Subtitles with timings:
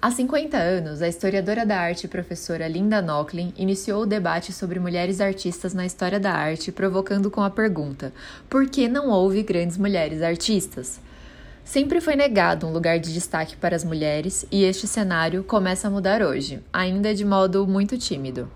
[0.00, 4.78] Há 50 anos, a historiadora da arte e professora Linda Nochlin iniciou o debate sobre
[4.78, 8.12] mulheres artistas na história da arte, provocando com a pergunta:
[8.48, 11.00] por que não houve grandes mulheres artistas?
[11.64, 15.90] Sempre foi negado um lugar de destaque para as mulheres e este cenário começa a
[15.90, 18.48] mudar hoje, ainda de modo muito tímido.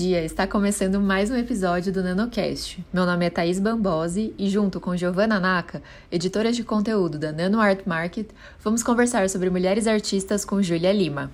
[0.00, 0.24] Dia!
[0.24, 2.82] Está começando mais um episódio do NanoCast.
[2.90, 7.60] Meu nome é Thaís Bambosi e, junto com Giovanna Naka, editora de conteúdo da Nano
[7.60, 8.30] Art Market,
[8.64, 11.30] vamos conversar sobre mulheres artistas com Júlia Lima.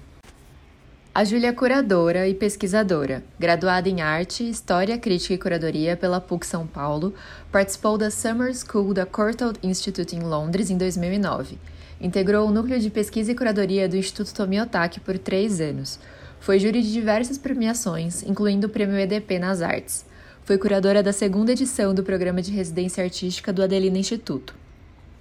[1.14, 6.44] A Júlia é curadora e pesquisadora, graduada em Arte, História, Crítica e Curadoria pela PUC
[6.44, 7.14] São Paulo,
[7.52, 11.56] participou da Summer School da Courtauld Institute em Londres em 2009.
[12.00, 16.00] Integrou o núcleo de pesquisa e curadoria do Instituto Tomiotaki por três anos
[16.46, 20.06] foi júri de diversas premiações, incluindo o Prêmio EDP nas Artes.
[20.44, 24.54] Foi curadora da segunda edição do programa de residência artística do Adelina Instituto.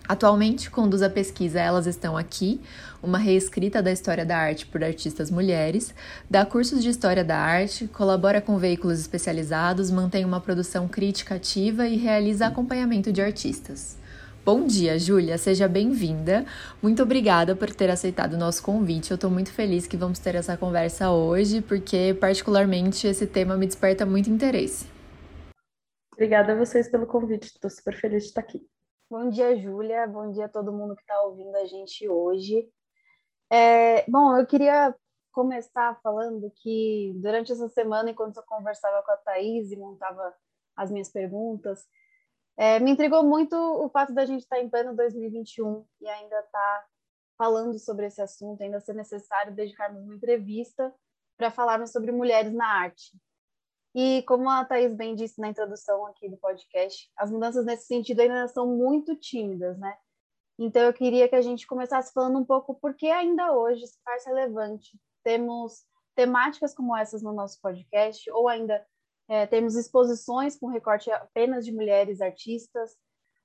[0.08, 2.62] Atualmente conduz a pesquisa Elas Estão Aqui,
[3.02, 5.96] uma reescrita da história da arte por artistas mulheres,
[6.30, 11.88] dá cursos de história da arte, colabora com veículos especializados, mantém uma produção crítica ativa
[11.88, 13.98] e realiza acompanhamento de artistas.
[14.46, 16.46] Bom dia, Júlia, seja bem-vinda.
[16.80, 19.10] Muito obrigada por ter aceitado o nosso convite.
[19.10, 23.66] Eu estou muito feliz que vamos ter essa conversa hoje, porque, particularmente, esse tema me
[23.66, 24.88] desperta muito interesse.
[26.14, 28.64] Obrigada a vocês pelo convite, estou super feliz de estar aqui.
[29.10, 30.06] Bom dia, Júlia.
[30.06, 32.70] Bom dia a todo mundo que está ouvindo a gente hoje.
[33.52, 34.94] É, bom, eu queria
[35.32, 40.36] começar falando que durante essa semana, enquanto eu conversava com a Thaís e montava
[40.78, 41.84] as minhas perguntas,
[42.58, 46.52] é, me intrigou muito o fato da gente estar em pleno 2021 e ainda estar
[46.52, 46.86] tá
[47.38, 50.94] falando sobre esse assunto, ainda ser necessário dedicarmos uma entrevista
[51.38, 53.12] para falarmos sobre mulheres na arte.
[53.94, 58.22] E como a Thaís bem disse na introdução aqui do podcast, as mudanças nesse sentido
[58.22, 59.98] ainda são muito tímidas, né?
[60.58, 64.02] Então eu queria que a gente começasse falando um pouco por que ainda hoje se
[64.04, 65.84] faz relevante temos
[66.14, 68.86] temáticas como essas no nosso podcast, ou ainda
[69.28, 72.96] é, temos exposições com recorte apenas de mulheres artistas,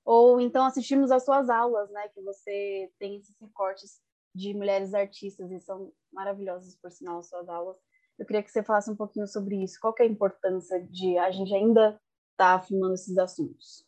[0.04, 4.00] ou então assistimos às suas aulas, né, que você tem esses recortes
[4.34, 7.76] de mulheres artistas e são maravilhosas, por sinal, as suas aulas.
[8.18, 9.78] Eu queria que você falasse um pouquinho sobre isso.
[9.80, 12.00] Qual é a importância de a gente ainda estar
[12.36, 13.86] tá afirmando esses assuntos?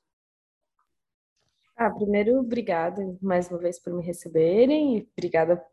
[1.76, 5.64] Ah, primeiro, obrigada mais uma vez por me receberem e obrigada,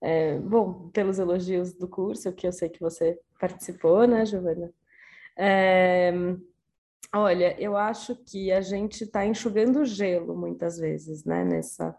[0.00, 4.72] é, bom, pelos elogios do curso, que eu sei que você participou, né, Giovana?
[5.38, 6.12] É,
[7.14, 11.44] olha, eu acho que a gente está enxugando gelo muitas vezes, né?
[11.44, 11.96] Nessa,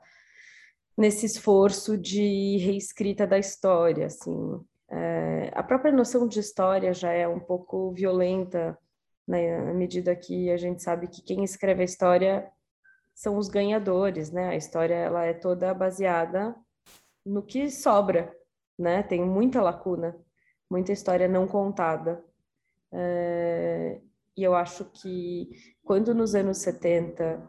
[0.97, 4.59] nesse esforço de reescrita da história, assim.
[4.89, 8.77] É, a própria noção de história já é um pouco violenta,
[9.27, 9.57] né?
[9.69, 12.51] À medida que a gente sabe que quem escreve a história
[13.15, 14.49] são os ganhadores, né?
[14.49, 16.55] A história ela é toda baseada
[17.25, 18.35] no que sobra,
[18.77, 19.03] né?
[19.03, 20.15] Tem muita lacuna,
[20.69, 22.23] muita história não contada.
[22.91, 24.01] Uh,
[24.35, 25.49] e eu acho que
[25.83, 27.41] quando nos anos 70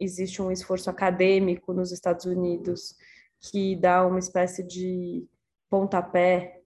[0.00, 2.94] existe um esforço acadêmico nos Estados Unidos
[3.40, 5.26] que dá uma espécie de
[5.70, 6.62] pontapé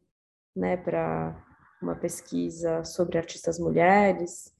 [0.54, 1.44] né, para
[1.82, 4.52] uma pesquisa sobre artistas mulheres,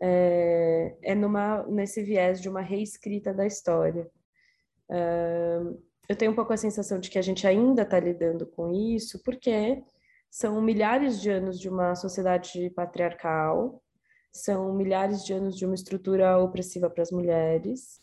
[0.00, 4.10] é, é numa, nesse viés de uma reescrita da história.
[4.88, 8.72] Uh, eu tenho um pouco a sensação de que a gente ainda está lidando com
[8.72, 9.82] isso, porque
[10.32, 13.82] são milhares de anos de uma sociedade patriarcal,
[14.32, 17.98] são milhares de anos de uma estrutura opressiva para as mulheres,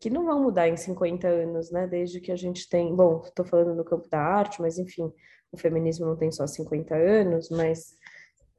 [0.00, 1.86] que não vão mudar em 50 anos, né?
[1.86, 5.12] Desde que a gente tem, bom, estou falando no campo da arte, mas enfim,
[5.52, 7.94] o feminismo não tem só 50 anos, mas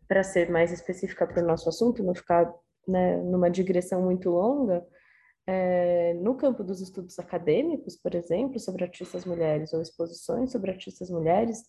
[0.08, 2.50] para ser mais específica para o nosso assunto, não ficar
[2.88, 4.82] né, numa digressão muito longa,
[5.46, 11.10] é, no campo dos estudos acadêmicos, por exemplo, sobre artistas mulheres ou exposições sobre artistas
[11.10, 11.66] mulheres,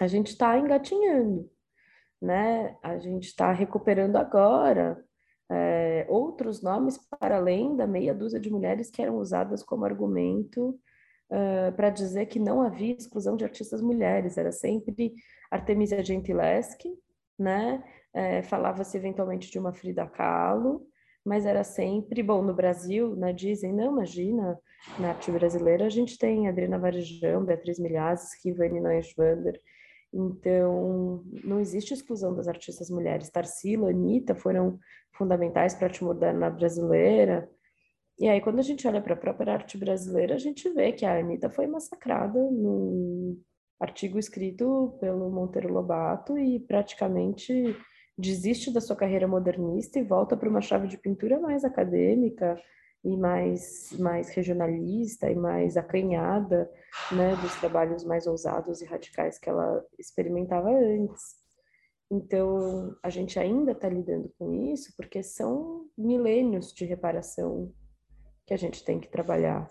[0.00, 1.48] a gente está engatinhando,
[2.20, 2.74] né?
[2.82, 4.98] A gente está recuperando agora
[5.50, 10.70] é, outros nomes para além da meia dúzia de mulheres que eram usadas como argumento
[11.30, 15.12] uh, para dizer que não havia exclusão de artistas mulheres, era sempre
[15.50, 16.88] Artemisia Gentileschi,
[17.38, 17.84] né?
[18.12, 20.86] É, Falava-se eventualmente de uma Frida Kahlo,
[21.24, 24.58] mas era sempre, bom, no Brasil, né, dizem, não, imagina,
[24.98, 29.60] na arte brasileira a gente tem Adriana Varejão, Beatriz Milhazes, Rivane Neuschwander,
[30.12, 33.30] então, não existe exclusão das artistas mulheres.
[33.30, 34.78] Tarsila, Anitta foram
[35.16, 37.48] fundamentais para a arte moderna brasileira.
[38.18, 41.06] E aí, quando a gente olha para a própria arte brasileira, a gente vê que
[41.06, 43.38] a Anitta foi massacrada no,
[43.80, 47.74] artigo escrito pelo Monteiro Lobato e praticamente
[48.16, 52.60] desiste da sua carreira modernista e volta para uma chave de pintura mais acadêmica
[53.04, 56.70] e mais, mais regionalista e mais acanhada,
[57.12, 61.40] né, dos trabalhos mais ousados e radicais que ela experimentava antes.
[62.10, 67.72] Então, a gente ainda está lidando com isso porque são milênios de reparação
[68.46, 69.70] que a gente tem que trabalhar.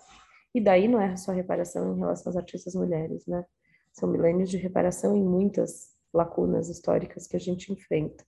[0.55, 3.45] E daí não é só reparação em relação às artistas mulheres, né?
[3.91, 8.25] São milênios de reparação em muitas lacunas históricas que a gente enfrenta.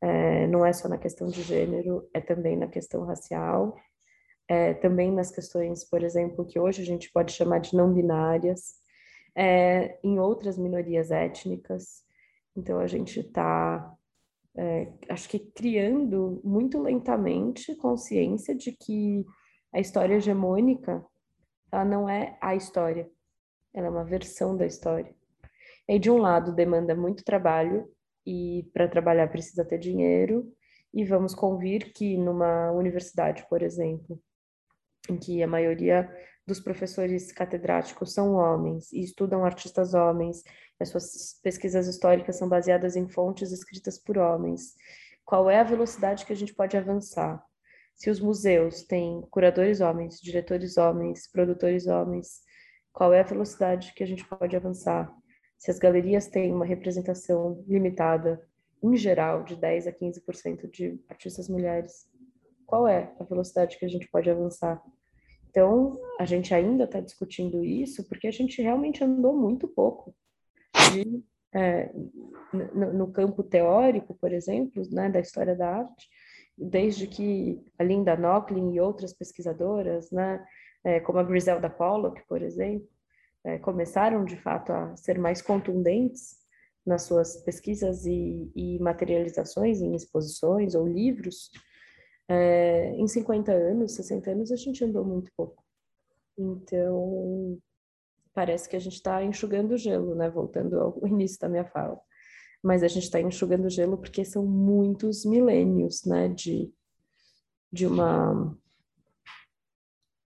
[0.00, 3.76] É, não é só na questão de gênero, é também na questão racial,
[4.48, 8.80] é, também nas questões, por exemplo, que hoje a gente pode chamar de não binárias,
[9.34, 12.04] é, em outras minorias étnicas.
[12.56, 13.94] Então a gente está,
[14.56, 19.24] é, acho que criando muito lentamente consciência de que
[19.72, 21.04] a história hegemônica
[21.70, 23.10] ela não é a história,
[23.72, 25.14] ela é uma versão da história.
[25.88, 27.90] E de um lado demanda muito trabalho
[28.26, 30.52] e para trabalhar precisa ter dinheiro
[30.92, 34.20] e vamos convir que numa universidade, por exemplo,
[35.08, 36.10] em que a maioria
[36.46, 40.42] dos professores catedráticos são homens e estudam artistas homens,
[40.80, 44.74] as suas pesquisas históricas são baseadas em fontes escritas por homens.
[45.24, 47.42] Qual é a velocidade que a gente pode avançar?
[47.94, 52.40] Se os museus têm curadores homens, diretores homens, produtores homens,
[52.92, 55.12] qual é a velocidade que a gente pode avançar?
[55.56, 58.44] Se as galerias têm uma representação limitada,
[58.82, 62.08] em geral, de 10 a 15% de artistas mulheres,
[62.66, 64.82] qual é a velocidade que a gente pode avançar?
[65.52, 70.14] Então, a gente ainda está discutindo isso porque a gente realmente andou muito pouco.
[71.54, 71.92] É,
[72.74, 76.08] no, no, campo teórico, por exemplo, né, da história da arte,
[76.56, 80.42] desde que a Linda Nochlin e outras pesquisadoras, né,
[80.82, 82.88] é, como a Griselda Pollock, por exemplo,
[83.44, 86.38] é, começaram de fato a ser mais contundentes
[86.86, 91.50] nas suas pesquisas e, e materializações em exposições ou livros,
[92.28, 95.62] é, em 50 anos, 60 anos, a gente andou muito pouco.
[96.38, 97.58] Então,
[98.34, 100.30] parece que a gente está enxugando gelo, né?
[100.30, 102.00] Voltando ao início da minha fala
[102.62, 106.72] mas a gente está enxugando gelo porque são muitos milênios, né, de,
[107.72, 108.56] de uma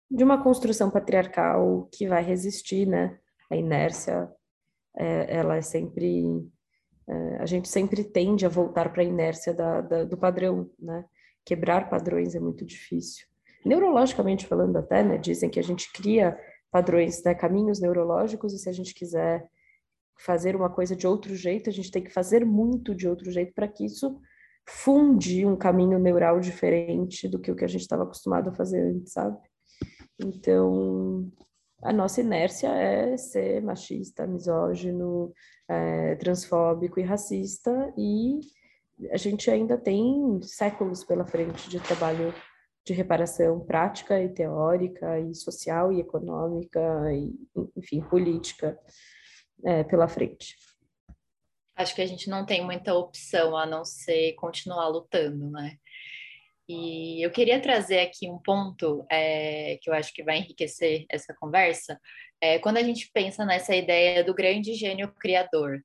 [0.08, 3.18] de uma construção patriarcal que vai resistir, né,
[3.50, 4.30] a inércia,
[4.96, 6.46] é, ela é sempre
[7.08, 11.04] é, a gente sempre tende a voltar para a inércia da, da, do padrão, né,
[11.46, 13.24] quebrar padrões é muito difícil.
[13.64, 16.36] Neurologicamente falando até, né, dizem que a gente cria
[16.70, 19.48] padrões, né, caminhos neurológicos e se a gente quiser
[20.18, 23.54] fazer uma coisa de outro jeito, a gente tem que fazer muito de outro jeito
[23.54, 24.20] para que isso
[24.68, 28.80] funde um caminho neural diferente do que o que a gente estava acostumado a fazer
[28.80, 29.38] antes, sabe?
[30.18, 31.30] Então,
[31.82, 35.32] a nossa inércia é ser machista, misógino,
[35.68, 38.40] é, transfóbico e racista, e
[39.10, 42.34] a gente ainda tem séculos pela frente de trabalho
[42.84, 46.80] de reparação prática e teórica, e social e econômica,
[47.12, 47.34] e,
[47.76, 48.78] enfim, política
[49.64, 50.54] é, pela frente.
[51.74, 55.76] Acho que a gente não tem muita opção a não ser continuar lutando, né?
[56.68, 61.34] E eu queria trazer aqui um ponto é, que eu acho que vai enriquecer essa
[61.34, 62.00] conversa,
[62.40, 65.80] é, quando a gente pensa nessa ideia do grande gênio criador,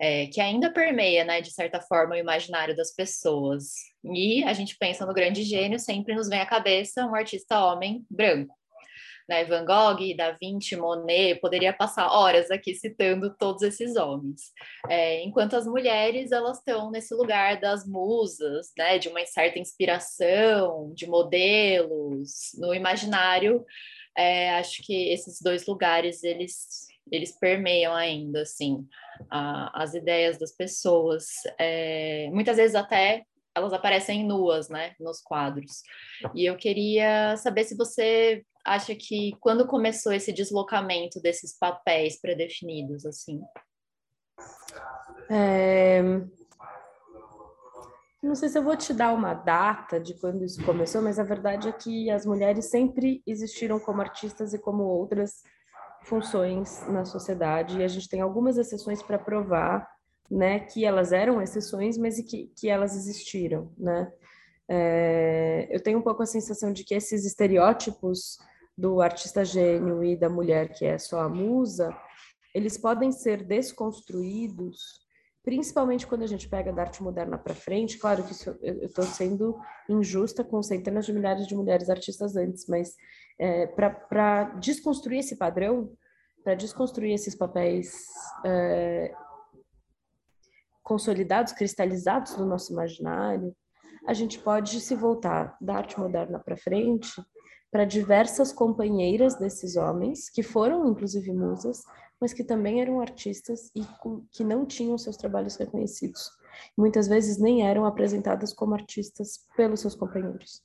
[0.00, 3.72] é, que ainda permeia, né, de certa forma, o imaginário das pessoas.
[4.04, 8.04] E a gente pensa no grande gênio, sempre nos vem à cabeça um artista homem
[8.10, 8.54] branco
[9.28, 14.52] né, Van Gogh, Da Vinci, Monet, poderia passar horas aqui citando todos esses homens.
[14.88, 20.92] É, enquanto as mulheres, elas estão nesse lugar das musas, né, de uma certa inspiração,
[20.94, 23.64] de modelos, no imaginário,
[24.16, 28.86] é, acho que esses dois lugares, eles, eles permeiam ainda, assim,
[29.30, 31.26] a, as ideias das pessoas.
[31.58, 35.82] É, muitas vezes até elas aparecem nuas, né, nos quadros.
[36.34, 43.06] E eu queria saber se você acha que quando começou esse deslocamento desses papéis predefinidos,
[43.06, 43.40] assim?
[45.30, 46.02] É...
[48.22, 51.22] Não sei se eu vou te dar uma data de quando isso começou, mas a
[51.22, 55.42] verdade é que as mulheres sempre existiram como artistas e como outras
[56.06, 59.88] funções na sociedade, e a gente tem algumas exceções para provar,
[60.30, 64.12] né, que elas eram exceções, mas que, que elas existiram, né?
[64.68, 68.38] É, eu tenho um pouco a sensação de que esses estereótipos
[68.76, 71.96] do artista gênio e da mulher que é só a musa,
[72.52, 75.05] eles podem ser desconstruídos,
[75.46, 77.98] principalmente quando a gente pega da arte moderna para frente.
[77.98, 79.56] Claro que isso, eu estou sendo
[79.88, 82.96] injusta com centenas de milhares de mulheres artistas antes, mas
[83.38, 85.92] é, para desconstruir esse padrão,
[86.42, 88.08] para desconstruir esses papéis
[88.44, 89.14] é,
[90.82, 93.54] consolidados, cristalizados no nosso imaginário,
[94.04, 97.22] a gente pode se voltar da arte moderna para frente
[97.76, 101.82] para diversas companheiras desses homens, que foram inclusive musas,
[102.18, 103.82] mas que também eram artistas e
[104.32, 106.30] que não tinham seus trabalhos reconhecidos.
[106.74, 110.62] Muitas vezes nem eram apresentadas como artistas pelos seus companheiros.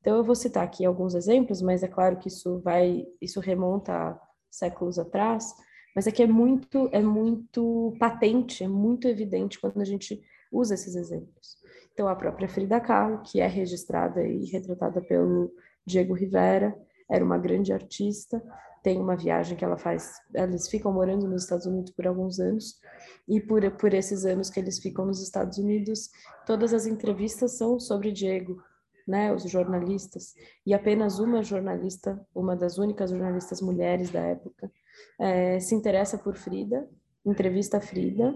[0.00, 3.92] Então eu vou citar aqui alguns exemplos, mas é claro que isso vai, isso remonta
[3.92, 5.54] a séculos atrás,
[5.94, 10.18] mas é que é muito, é muito patente, é muito evidente quando a gente
[10.50, 11.58] usa esses exemplos.
[11.92, 15.52] Então, a própria Frida Kahlo, que é registrada e retratada pelo
[15.86, 16.76] Diego Rivera,
[17.10, 18.42] era uma grande artista,
[18.82, 22.78] tem uma viagem que ela faz, eles ficam morando nos Estados Unidos por alguns anos,
[23.26, 26.10] e por, por esses anos que eles ficam nos Estados Unidos,
[26.46, 28.62] todas as entrevistas são sobre Diego,
[29.06, 30.34] né, os jornalistas,
[30.66, 34.70] e apenas uma jornalista, uma das únicas jornalistas mulheres da época,
[35.18, 36.88] é, se interessa por Frida,
[37.24, 38.34] entrevista Frida.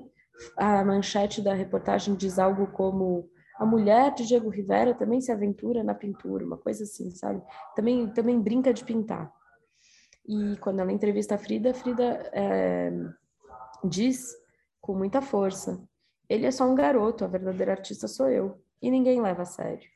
[0.57, 5.82] A manchete da reportagem diz algo como a mulher de Diego Rivera também se aventura
[5.82, 7.42] na pintura, uma coisa assim, sabe?
[7.74, 9.32] Também, também brinca de pintar.
[10.26, 12.92] E quando ela entrevista a Frida, Frida é,
[13.84, 14.32] diz
[14.80, 15.82] com muita força:
[16.28, 18.62] ele é só um garoto, a verdadeira artista sou eu.
[18.80, 19.88] E ninguém leva a sério.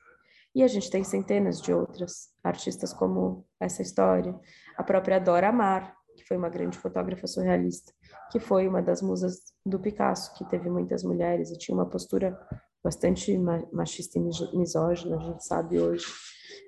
[0.55, 4.39] E a gente tem centenas de outras artistas como essa história.
[4.77, 7.93] A própria Dora Amar, que foi uma grande fotógrafa surrealista,
[8.31, 12.37] que foi uma das musas do Picasso, que teve muitas mulheres e tinha uma postura
[12.83, 13.37] bastante
[13.73, 16.07] machista e misógina, a gente sabe hoje.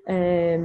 [0.06, 0.59] É,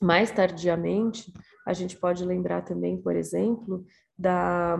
[0.00, 1.32] mais tardiamente,
[1.66, 3.84] a gente pode lembrar também, por exemplo,
[4.18, 4.76] da,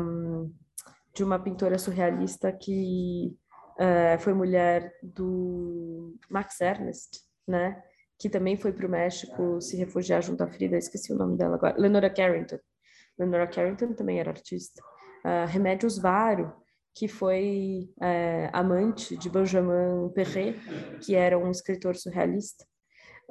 [1.15, 3.37] de uma pintora surrealista que
[3.79, 7.83] é, foi mulher do Max Ernst, né?
[8.21, 11.57] que também foi para o México se refugiar junto à Frida, esqueci o nome dela
[11.57, 12.59] agora, Lenora Carrington.
[13.19, 14.83] Lenora Carrington também era artista.
[15.25, 16.53] Uh, Remédios Varo,
[16.95, 20.59] que foi uh, amante de Benjamin Perret,
[21.01, 22.65] que era um escritor surrealista.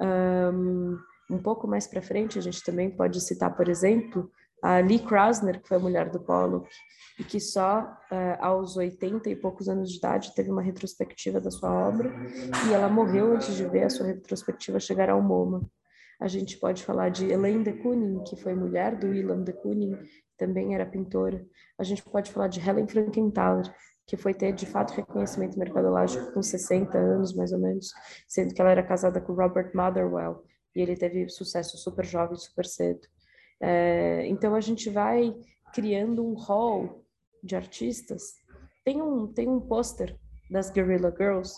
[0.00, 0.98] Um,
[1.30, 4.30] um pouco mais para frente, a gente também pode citar, por exemplo,
[4.62, 6.68] a Lee Krasner, que foi a mulher do Pollock,
[7.18, 11.50] e que só uh, aos 80 e poucos anos de idade teve uma retrospectiva da
[11.50, 12.12] sua obra,
[12.68, 15.62] e ela morreu antes de ver a sua retrospectiva chegar ao MoMA.
[16.20, 19.98] A gente pode falar de Elaine de Kooning, que foi mulher do Willem de Kooning,
[20.36, 21.46] também era pintora.
[21.78, 23.74] A gente pode falar de Helen Frankenthaler,
[24.06, 27.92] que foi ter de fato reconhecimento mercadológico com 60 anos, mais ou menos,
[28.28, 32.66] sendo que ela era casada com Robert Motherwell, e ele teve sucesso super jovem, super
[32.66, 33.00] cedo.
[33.60, 35.34] É, então a gente vai
[35.72, 37.04] criando um hall
[37.42, 38.34] de artistas.
[38.84, 40.18] Tem um, tem um pôster
[40.50, 41.54] das Guerrilla Girls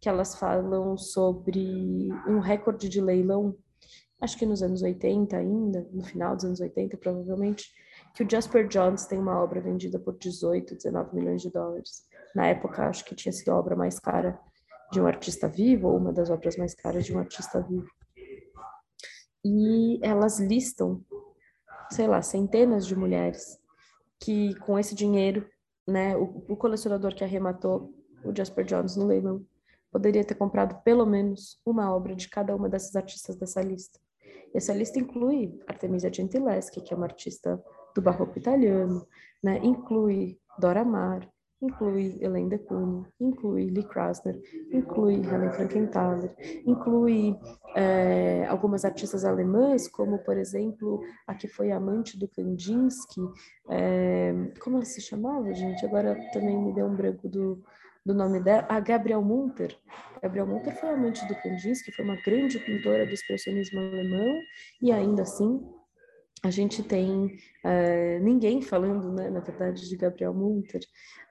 [0.00, 3.56] que elas falam sobre um recorde de leilão
[4.20, 7.72] acho que nos anos 80 ainda, no final dos anos 80 provavelmente,
[8.14, 12.04] que o Jasper Johns tem uma obra vendida por 18, 19 milhões de dólares.
[12.34, 14.38] Na época, acho que tinha sido a obra mais cara
[14.92, 17.88] de um artista vivo, ou uma das obras mais caras de um artista vivo.
[19.44, 21.04] E elas listam,
[21.90, 23.58] sei lá, centenas de mulheres
[24.20, 25.48] que com esse dinheiro,
[25.86, 27.94] né, o, o colecionador que arrematou
[28.24, 29.46] o Jasper Johns no leilão
[29.90, 33.98] poderia ter comprado pelo menos uma obra de cada uma dessas artistas dessa lista.
[34.54, 37.62] Essa lista inclui Artemisia Gentileschi, que é uma artista
[37.94, 39.06] do barroco italiano,
[39.42, 39.58] né?
[39.62, 41.28] inclui Dora Maar,
[41.60, 42.60] inclui Elaine de
[43.20, 44.40] inclui Lee Krasner,
[44.72, 47.36] inclui Helen Frankenthaler, inclui
[47.74, 53.20] é, algumas artistas alemãs, como, por exemplo, a que foi amante do Kandinsky,
[53.70, 55.84] é, como ela se chamava, gente?
[55.84, 57.62] Agora também me deu um branco do,
[58.08, 59.76] do nome dela, a Gabriel Munter.
[60.22, 64.40] Gabriel Munter foi amante do Kandinsky, foi uma grande pintora do expressionismo alemão,
[64.80, 65.60] e ainda assim
[66.42, 70.80] a gente tem uh, ninguém falando, né, na verdade, de Gabriel Munter,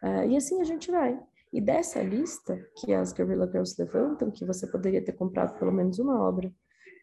[0.03, 1.19] uh, e assim a gente vai.
[1.51, 5.97] E dessa lista que as Guerrilla Girls levantam, que você poderia ter comprado pelo menos
[5.97, 6.53] uma obra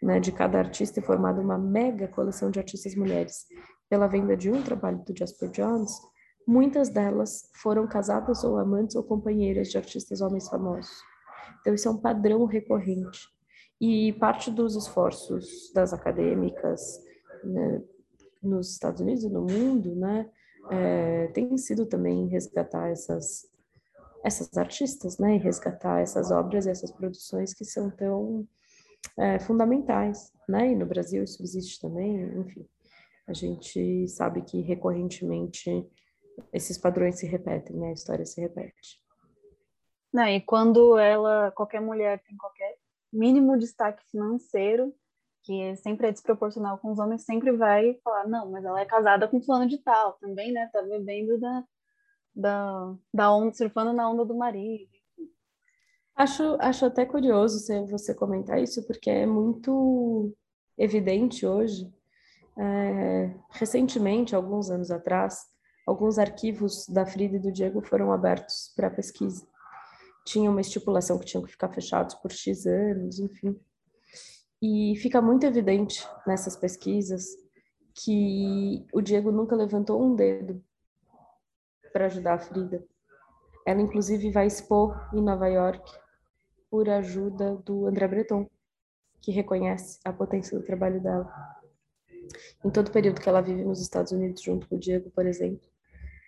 [0.00, 3.46] né, de cada artista e formado uma mega coleção de artistas mulheres
[3.90, 5.90] pela venda de um trabalho do Jasper Johns,
[6.46, 11.02] Muitas delas foram casadas ou amantes ou companheiras de artistas homens famosos.
[11.60, 13.28] Então, isso é um padrão recorrente.
[13.80, 17.02] E parte dos esforços das acadêmicas
[17.42, 17.82] né,
[18.42, 20.30] nos Estados Unidos e no mundo, né,
[20.70, 23.50] é, tem sido também resgatar essas,
[24.22, 28.46] essas artistas, né, e resgatar essas obras e essas produções que são tão
[29.18, 32.66] é, fundamentais, né, e no Brasil isso existe também, enfim.
[33.26, 35.70] A gente sabe que recorrentemente
[36.52, 37.88] esses padrões se repetem, né?
[37.88, 39.02] A história se repete.
[40.12, 42.76] Não, e quando ela, qualquer mulher tem qualquer
[43.12, 44.94] mínimo destaque financeiro,
[45.42, 49.28] que sempre é desproporcional com os homens, sempre vai falar, não, mas ela é casada
[49.28, 50.70] com fulano de tal, também, né?
[50.72, 51.64] Tá bebendo da,
[52.34, 54.90] da, da onda, surfando na onda do marido.
[56.16, 60.32] Acho, acho até curioso você comentar isso, porque é muito
[60.78, 61.92] evidente hoje.
[62.56, 65.52] É, recentemente, alguns anos atrás,
[65.86, 69.46] alguns arquivos da Frida e do Diego foram abertos para pesquisa.
[70.24, 73.58] Tinha uma estipulação que tinham que ficar fechados por X anos, enfim.
[74.62, 77.26] E fica muito evidente nessas pesquisas
[77.94, 80.64] que o Diego nunca levantou um dedo
[81.92, 82.84] para ajudar a Frida.
[83.66, 85.92] Ela, inclusive, vai expor em Nova York
[86.70, 88.48] por ajuda do André Breton,
[89.20, 91.32] que reconhece a potência do trabalho dela.
[92.64, 95.26] Em todo o período que ela vive nos Estados Unidos, junto com o Diego, por
[95.26, 95.68] exemplo,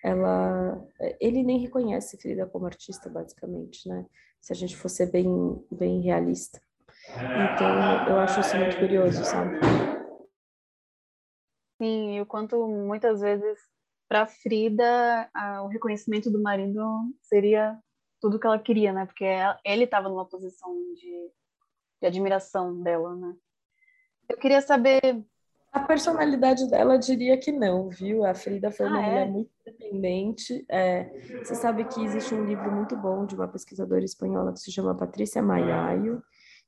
[0.02, 0.80] ela,
[1.20, 4.06] ele nem reconhece Frida como artista, basicamente, né?
[4.40, 5.26] Se a gente fosse bem,
[5.70, 6.60] bem realista.
[7.08, 9.58] Então, eu acho isso muito curioso, sabe?
[11.80, 13.58] Sim, e o quanto muitas vezes
[14.08, 16.82] para Frida a, o reconhecimento do marido
[17.20, 17.78] seria
[18.20, 19.06] tudo que ela queria, né?
[19.06, 19.26] Porque
[19.64, 21.30] ele estava numa posição de,
[22.00, 23.34] de admiração dela, né?
[24.28, 25.24] Eu queria saber
[25.76, 28.24] a personalidade dela diria que não, viu?
[28.24, 29.30] A Frida foi uma ah, mulher é?
[29.30, 30.64] muito independente.
[30.70, 31.10] É,
[31.44, 34.96] você sabe que existe um livro muito bom de uma pesquisadora espanhola que se chama
[34.96, 36.22] Patrícia Maiaio,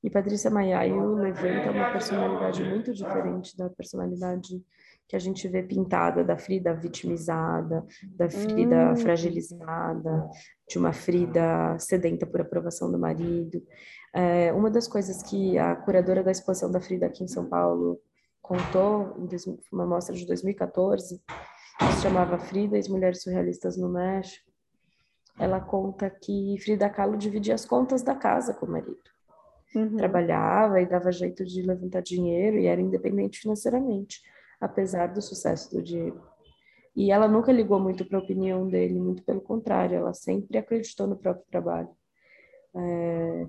[0.04, 4.62] e Patrícia Maiaio levanta uma personalidade muito diferente da personalidade
[5.08, 7.84] que a gente vê pintada da Frida vitimizada,
[8.14, 8.96] da Frida hum.
[8.96, 10.28] fragilizada,
[10.68, 13.62] de uma Frida sedenta por aprovação do marido.
[14.14, 17.98] É, uma das coisas que a curadora da exposição da Frida aqui em São Paulo
[18.42, 19.28] contou em
[19.72, 21.22] uma mostra de 2014,
[21.78, 24.48] que se chamava Frida e as Mulheres Surrealistas no México,
[25.38, 28.98] ela conta que Frida Kahlo dividia as contas da casa com o marido.
[29.74, 29.96] Uhum.
[29.96, 34.20] Trabalhava e dava jeito de levantar dinheiro e era independente financeiramente,
[34.60, 36.20] apesar do sucesso do Diego.
[36.96, 41.06] E ela nunca ligou muito para a opinião dele, muito pelo contrário, ela sempre acreditou
[41.06, 41.90] no próprio trabalho.
[42.74, 43.46] É,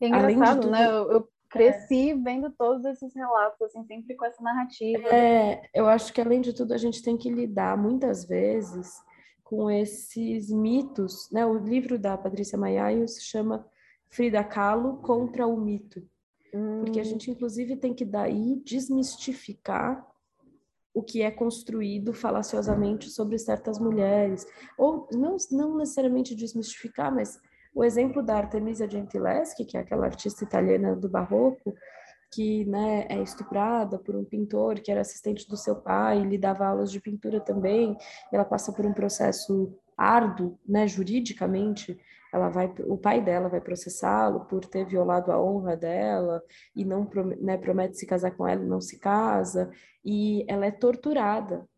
[0.00, 0.86] é engraçado, tudo, né?
[0.86, 2.16] Eu, eu cresci é.
[2.16, 5.08] vendo todos esses relatos, assim, sempre com essa narrativa.
[5.08, 8.90] É, eu acho que além de tudo a gente tem que lidar muitas vezes
[9.44, 11.44] com esses mitos, né?
[11.44, 13.66] O livro da Patrícia Maiaio se chama
[14.08, 16.02] Frida Kahlo contra o mito.
[16.54, 16.80] Hum.
[16.80, 17.06] Porque a hum.
[17.06, 20.06] gente, inclusive, tem que daí desmistificar
[20.94, 24.46] o que é construído falaciosamente sobre certas mulheres.
[24.76, 27.38] Ou não, não necessariamente desmistificar, mas
[27.74, 31.74] o exemplo da Artemisia Gentileschi, que é aquela artista italiana do barroco,
[32.32, 36.66] que né, é estuprada por um pintor que era assistente do seu pai, lhe dava
[36.66, 37.96] aulas de pintura também.
[38.32, 41.98] Ela passa por um processo árduo, né, juridicamente,
[42.32, 46.42] ela vai, o pai dela vai processá-lo por ter violado a honra dela
[46.74, 47.08] e não
[47.38, 49.70] né, promete se casar com ela e não se casa
[50.02, 51.68] e ela é torturada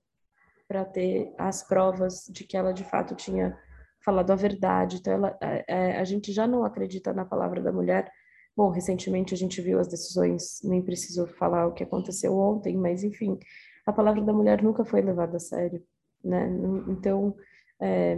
[0.68, 3.58] para ter as provas de que ela de fato tinha
[4.04, 4.96] falado a verdade.
[4.96, 8.10] Então ela, é, é, a gente já não acredita na palavra da mulher.
[8.56, 13.02] Bom, recentemente a gente viu as decisões, nem preciso falar o que aconteceu ontem, mas
[13.02, 13.38] enfim,
[13.86, 15.82] a palavra da mulher nunca foi levada a sério,
[16.22, 16.48] né?
[16.88, 17.34] Então
[17.80, 18.16] é,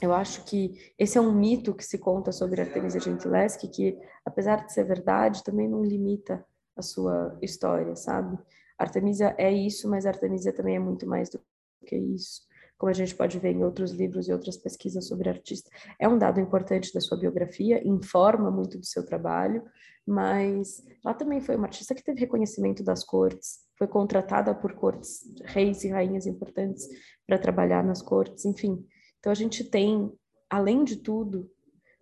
[0.00, 4.64] eu acho que esse é um mito que se conta sobre Artemisia Gentileschi, que, apesar
[4.64, 6.44] de ser verdade, também não limita
[6.76, 8.38] a sua história, sabe?
[8.78, 11.40] Artemisia é isso, mas Artemisia também é muito mais do
[11.86, 12.42] que isso.
[12.82, 15.70] Como a gente pode ver em outros livros e outras pesquisas sobre artista.
[16.00, 19.62] É um dado importante da sua biografia, informa muito do seu trabalho,
[20.04, 25.20] mas ela também foi uma artista que teve reconhecimento das cortes, foi contratada por cortes,
[25.44, 26.88] reis e rainhas importantes
[27.24, 28.84] para trabalhar nas cortes, enfim.
[29.20, 30.12] Então a gente tem,
[30.50, 31.48] além de tudo,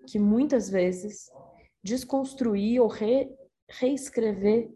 [0.07, 1.27] que muitas vezes
[1.85, 3.31] desconstruir ou re,
[3.69, 4.73] reescrever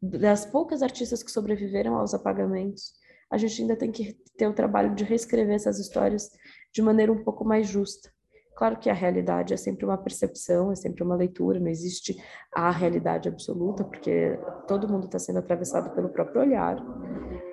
[0.00, 2.99] das poucas artistas que sobreviveram aos apagamentos,
[3.30, 6.30] a gente ainda tem que ter o trabalho de reescrever essas histórias
[6.72, 8.10] de maneira um pouco mais justa.
[8.56, 12.70] Claro que a realidade é sempre uma percepção, é sempre uma leitura, não existe a
[12.70, 14.38] realidade absoluta, porque
[14.68, 16.76] todo mundo está sendo atravessado pelo próprio olhar,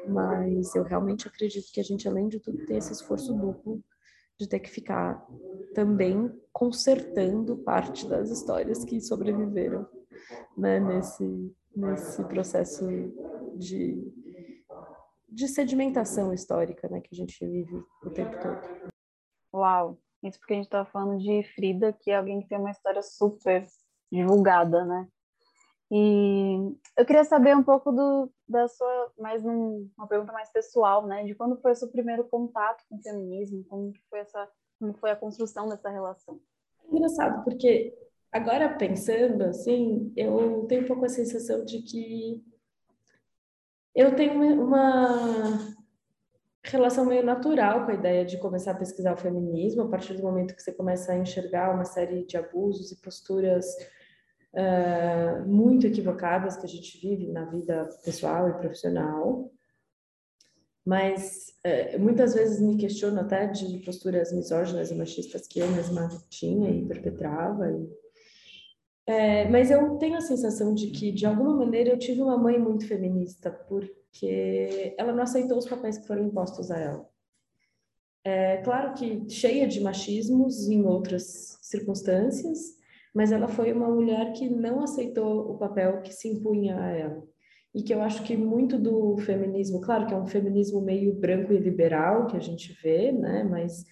[0.09, 3.81] mas eu realmente acredito que a gente, além de tudo, tem esse esforço duplo
[4.37, 5.25] de ter que ficar
[5.73, 9.87] também consertando parte das histórias que sobreviveram
[10.57, 12.85] né, nesse, nesse processo
[13.55, 14.13] de,
[15.27, 18.91] de sedimentação histórica né, que a gente vive o tempo todo.
[19.53, 19.97] Uau!
[20.23, 23.01] Isso porque a gente estava falando de Frida, que é alguém que tem uma história
[23.01, 23.65] super
[24.11, 25.07] divulgada, né?
[25.89, 31.05] E eu queria saber um pouco do, da sua, mais um, uma pergunta mais pessoal,
[31.05, 31.23] né?
[31.23, 33.63] De quando foi o seu primeiro contato com o feminismo?
[33.69, 36.39] Como foi essa, como foi a construção dessa relação?
[36.91, 37.97] Engraçado, porque
[38.31, 42.43] agora pensando assim, eu tenho um pouco a sensação de que
[43.97, 45.75] Eu tenho uma
[46.63, 50.21] relação meio natural com a ideia de começar a pesquisar o feminismo, a partir do
[50.21, 53.65] momento que você começa a enxergar uma série de abusos e posturas
[54.53, 59.51] uh, muito equivocadas que a gente vive na vida pessoal e profissional.
[60.85, 66.07] Mas uh, muitas vezes me questiono até de posturas misóginas e machistas que eu mesma
[66.29, 67.71] tinha e perpetrava.
[67.71, 67.89] E...
[69.07, 72.59] É, mas eu tenho a sensação de que, de alguma maneira, eu tive uma mãe
[72.59, 73.87] muito feminista, por
[74.19, 77.09] porque ela não aceitou os papéis que foram impostos a ela.
[78.23, 82.59] É claro que cheia de machismos em outras circunstâncias,
[83.13, 87.23] mas ela foi uma mulher que não aceitou o papel que se impunha a ela.
[87.73, 91.53] E que eu acho que muito do feminismo, claro que é um feminismo meio branco
[91.53, 93.85] e liberal que a gente vê, né, mas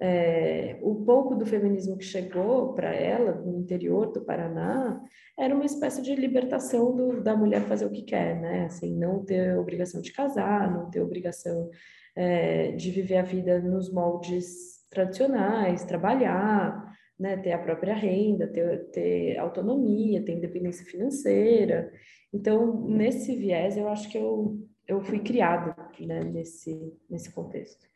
[0.00, 5.00] é, o pouco do feminismo que chegou para ela no interior do Paraná
[5.36, 8.66] era uma espécie de libertação do, da mulher fazer o que quer, né?
[8.66, 11.68] Assim, não ter obrigação de casar, não ter obrigação
[12.14, 17.36] é, de viver a vida nos moldes tradicionais, trabalhar, né?
[17.36, 21.92] Ter a própria renda, ter, ter autonomia, ter independência financeira.
[22.32, 26.22] Então, nesse viés, eu acho que eu, eu fui criada né?
[26.22, 27.88] nesse, nesse contexto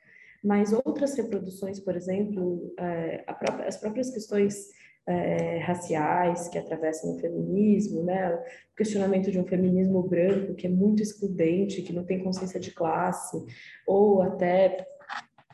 [0.42, 4.70] mas outras reproduções, por exemplo, é, própria, as próprias questões
[5.06, 8.34] é, raciais que atravessam o feminismo, né?
[8.34, 12.72] o questionamento de um feminismo branco que é muito excludente, que não tem consciência de
[12.72, 13.36] classe,
[13.86, 14.86] ou até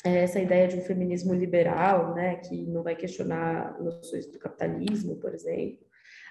[0.05, 5.17] é, essa ideia de um feminismo liberal, né, que não vai questionar noções do capitalismo,
[5.17, 5.87] por exemplo.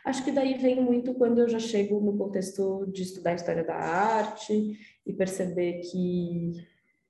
[0.05, 3.63] Acho que daí vem muito quando eu já chego no contexto de estudar a história
[3.63, 6.53] da arte e perceber que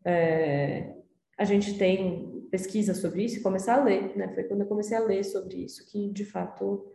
[0.03, 0.96] é,
[1.37, 4.33] a gente tem pesquisa sobre isso e começar a ler, né?
[4.33, 6.87] Foi quando eu comecei a ler sobre isso que, de fato,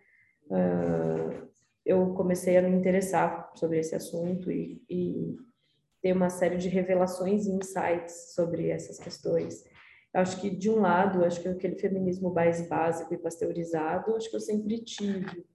[0.48, 1.48] uh,
[1.84, 5.36] eu comecei a me interessar sobre esse assunto e, e
[6.00, 9.64] ter uma série de revelações e insights sobre essas questões.
[10.12, 14.28] Eu acho que, de um lado, acho que aquele feminismo mais básico e pasteurizado, acho
[14.28, 15.46] que eu sempre tive.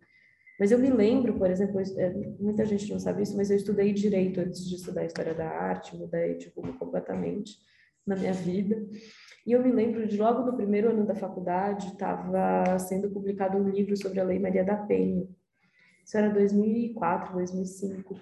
[0.59, 3.93] Mas eu me lembro, por exemplo, é, muita gente não sabe isso, mas eu estudei
[3.93, 7.57] direito antes de estudar história da arte, mudei tipo completamente
[8.07, 8.87] na minha vida.
[9.45, 13.69] E eu me lembro de logo no primeiro ano da faculdade estava sendo publicado um
[13.69, 15.27] livro sobre a Lei Maria da Penha.
[16.03, 18.15] Isso era 2004, 2005.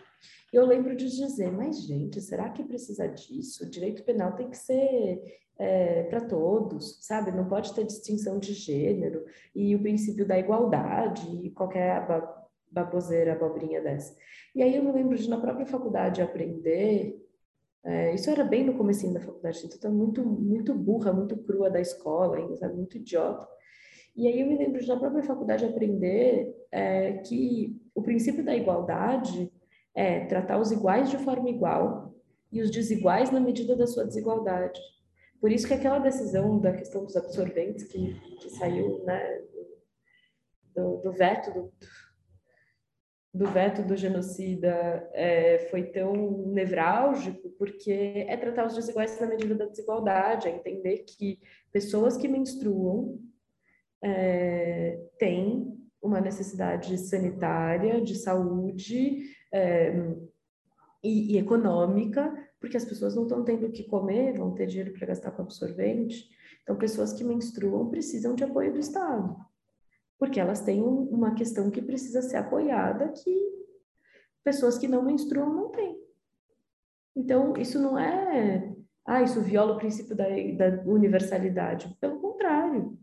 [0.52, 3.64] E eu lembro de dizer, mas gente, será que precisa disso?
[3.64, 5.22] O direito penal tem que ser
[5.58, 7.32] é, para todos, sabe?
[7.32, 9.24] Não pode ter distinção de gênero
[9.56, 12.06] e o princípio da igualdade e qualquer
[12.72, 14.16] baboseira, abobrinha dessa.
[14.54, 17.25] E aí eu me lembro de na própria faculdade aprender
[17.86, 21.70] é, isso era bem no começo da faculdade, então tá muito, muito burra, muito crua
[21.70, 22.76] da escola ainda, sabe?
[22.76, 23.48] Muito idiota.
[24.16, 28.56] E aí eu me lembro de na própria faculdade aprender é, que o princípio da
[28.56, 29.52] igualdade
[29.94, 32.16] é tratar os iguais de forma igual
[32.52, 34.80] e os desiguais na medida da sua desigualdade.
[35.40, 39.42] Por isso que aquela decisão da questão dos absorventes que, que saiu né,
[40.74, 41.72] do, do veto do,
[43.36, 49.54] do veto do genocida é, foi tão nevrálgico, porque é tratar os desiguais na medida
[49.54, 53.20] da desigualdade, é entender que pessoas que menstruam
[54.02, 59.94] é, têm uma necessidade sanitária, de saúde é,
[61.04, 64.94] e, e, econômica, porque as pessoas não estão tendo o que comer, vão ter dinheiro
[64.94, 66.30] para gastar com absorvente.
[66.64, 69.36] Então, pessoas que menstruam precisam de apoio do Estado
[70.26, 73.32] porque elas têm uma questão que precisa ser apoiada que
[74.44, 75.96] pessoas que não menstruam não têm.
[77.16, 80.26] Então, isso não é, ah, isso viola o princípio da,
[80.58, 81.96] da universalidade.
[82.02, 82.98] Pelo contrário,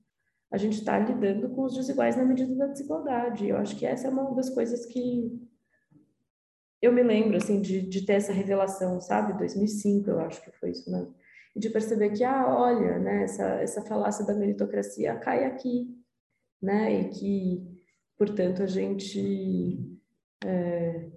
[0.50, 3.48] a gente está lidando com os desiguais na medida da desigualdade.
[3.48, 5.40] Eu acho que essa é uma das coisas que
[6.82, 9.38] eu me lembro, assim, de, de ter essa revelação, sabe?
[9.38, 11.06] 2005, eu acho que foi isso, né?
[11.54, 16.01] E de perceber que, ah, olha, né, essa, essa falácia da meritocracia cai aqui,
[16.62, 17.00] né?
[17.00, 17.80] E que,
[18.16, 19.98] portanto, a gente.
[20.44, 21.08] É...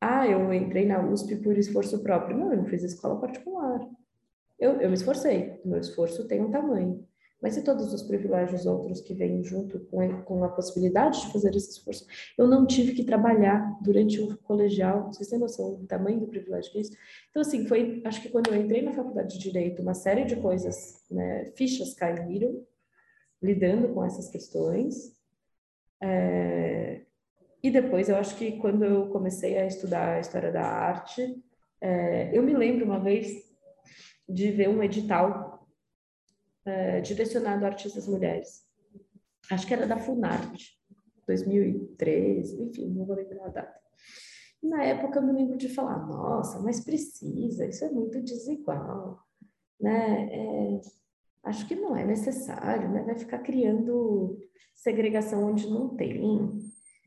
[0.00, 2.36] Ah, eu entrei na USP por esforço próprio.
[2.36, 3.86] Não, eu não fiz escola particular.
[4.58, 7.06] Eu, eu me esforcei, meu esforço tem um tamanho.
[7.40, 11.32] Mas e todos os privilégios outros que vêm junto com a, com a possibilidade de
[11.32, 12.06] fazer esse esforço?
[12.36, 16.70] Eu não tive que trabalhar durante o colegial, vocês têm noção do tamanho do privilégio
[16.70, 16.92] que é isso?
[17.30, 20.36] Então, assim, foi, acho que quando eu entrei na faculdade de Direito, uma série de
[20.36, 22.62] coisas, né, fichas caíram,
[23.42, 25.16] lidando com essas questões.
[26.02, 27.02] É,
[27.62, 31.42] e depois, eu acho que quando eu comecei a estudar a história da arte,
[31.80, 33.50] é, eu me lembro uma vez
[34.28, 35.66] de ver um edital
[36.64, 38.64] é, direcionado a artistas mulheres.
[39.50, 40.78] Acho que era da Funarte,
[41.26, 43.80] 2013, enfim, não vou lembrar a data.
[44.62, 49.18] Na época eu me lembro de falar, nossa, mas precisa, isso é muito desigual,
[49.80, 50.28] né?
[50.30, 50.80] É,
[51.42, 53.02] acho que não é necessário, né?
[53.02, 54.38] Vai ficar criando
[54.74, 56.58] segregação onde não tem.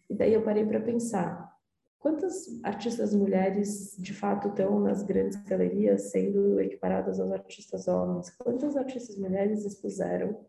[0.10, 1.52] E daí eu parei para pensar,
[2.00, 8.30] quantas artistas mulheres de fato estão nas grandes galerias sendo equiparadas aos artistas homens?
[8.38, 10.40] Quantas artistas mulheres expuseram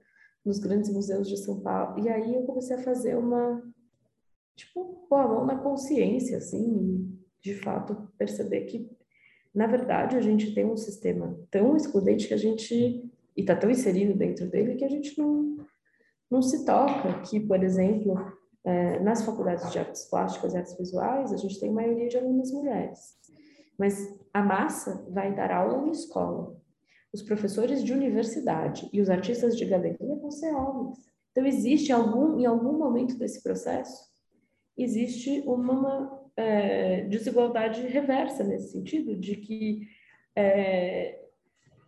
[0.45, 2.05] nos grandes museus de São Paulo?
[2.05, 3.63] E aí eu comecei a fazer uma
[4.57, 8.91] tipo, pôr a mão na consciência, assim, de fato perceber que,
[9.55, 13.71] na verdade, a gente tem um sistema tão excludente que a gente, e está tão
[13.71, 15.57] inserido dentro dele, que a gente não,
[16.31, 17.21] não se toca.
[17.23, 18.15] Que, por exemplo,
[18.65, 22.51] é, nas faculdades de artes plásticas e artes visuais, a gente tem maioria de alunas
[22.53, 23.01] mulheres.
[23.79, 23.97] Mas
[24.33, 26.57] a massa vai dar aula em escola.
[27.13, 30.99] Os professores de universidade e os artistas de galeria vão ser homens.
[31.31, 34.15] Então, existe algum, em algum momento desse processo
[34.77, 39.87] existe uma é, desigualdade reversa nesse sentido, de que
[40.37, 41.24] é,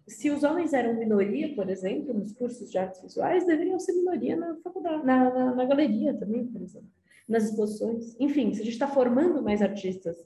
[0.06, 4.36] se os homens eram minoria, por exemplo, nos cursos de artes visuais, deveriam ser minoria
[4.36, 6.88] na faculdade, na, na, na galeria também, por exemplo,
[7.28, 8.16] nas exposições.
[8.20, 10.16] Enfim, se a gente está formando mais artistas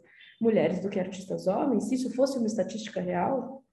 [0.40, 3.64] mulheres do que artistas homens, se isso fosse uma estatística real,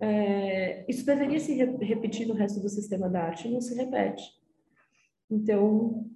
[0.00, 4.22] é, isso deveria se repetir no resto do sistema da arte, não se repete.
[5.30, 6.06] Então,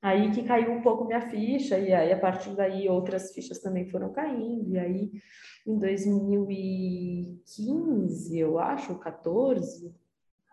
[0.00, 3.90] Aí que caiu um pouco minha ficha, e aí a partir daí outras fichas também
[3.90, 5.10] foram caindo, e aí
[5.66, 9.92] em 2015, eu acho, 14,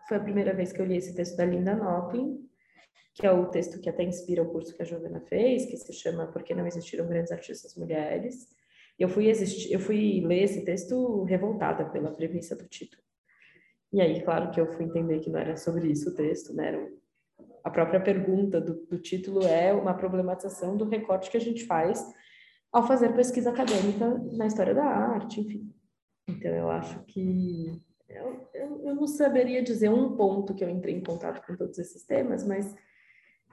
[0.08, 2.44] foi a primeira vez que eu li esse texto da Linda Nocklin,
[3.14, 5.92] que é o texto que até inspira o curso que a Giovana fez, que se
[5.92, 8.54] chama Por que não existiram grandes artistas mulheres.
[8.98, 13.02] Eu fui, existir, eu fui ler esse texto revoltada pela premissa do título.
[13.92, 16.68] E aí, claro que eu fui entender que não era sobre isso o texto, né?
[16.68, 16.92] Era
[17.66, 22.00] a própria pergunta do, do título é uma problematização do recorte que a gente faz
[22.72, 25.74] ao fazer pesquisa acadêmica na história da arte, enfim.
[26.28, 27.82] Então, eu acho que.
[28.08, 31.76] Eu, eu, eu, não saberia dizer um ponto que eu entrei em contato com todos
[31.76, 32.72] esses temas, mas.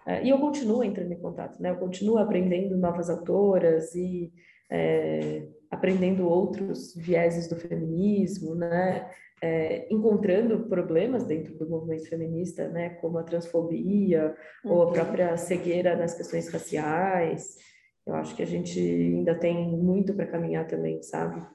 [0.06, 1.71] Uh, e eu continuo entrando em contato, né?
[1.71, 4.32] Eu continuo aprendendo novas autoras e
[4.69, 9.10] é, aprendendo outros vieses do feminismo, né?
[9.43, 14.71] É, encontrando problemas dentro do movimento feminista, né, como a transfobia uhum.
[14.71, 14.93] ou a uhum.
[14.93, 17.58] própria cegueira nas questões raciais.
[18.08, 21.45] Eu acho que a gente ainda tem muito para caminhar também, sabe?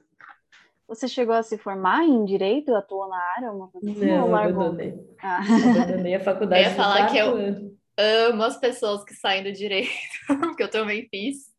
[0.86, 2.74] Você chegou a se formar em direito?
[2.74, 3.52] Atuou na área?
[3.52, 4.94] Uma coisa assim, Não, abandonei.
[5.22, 5.40] Ah.
[5.82, 6.64] Abandonei a faculdade.
[6.64, 9.88] Eu ia falar que eu amo as pessoas que saem do direito,
[10.40, 11.54] porque eu também fiz.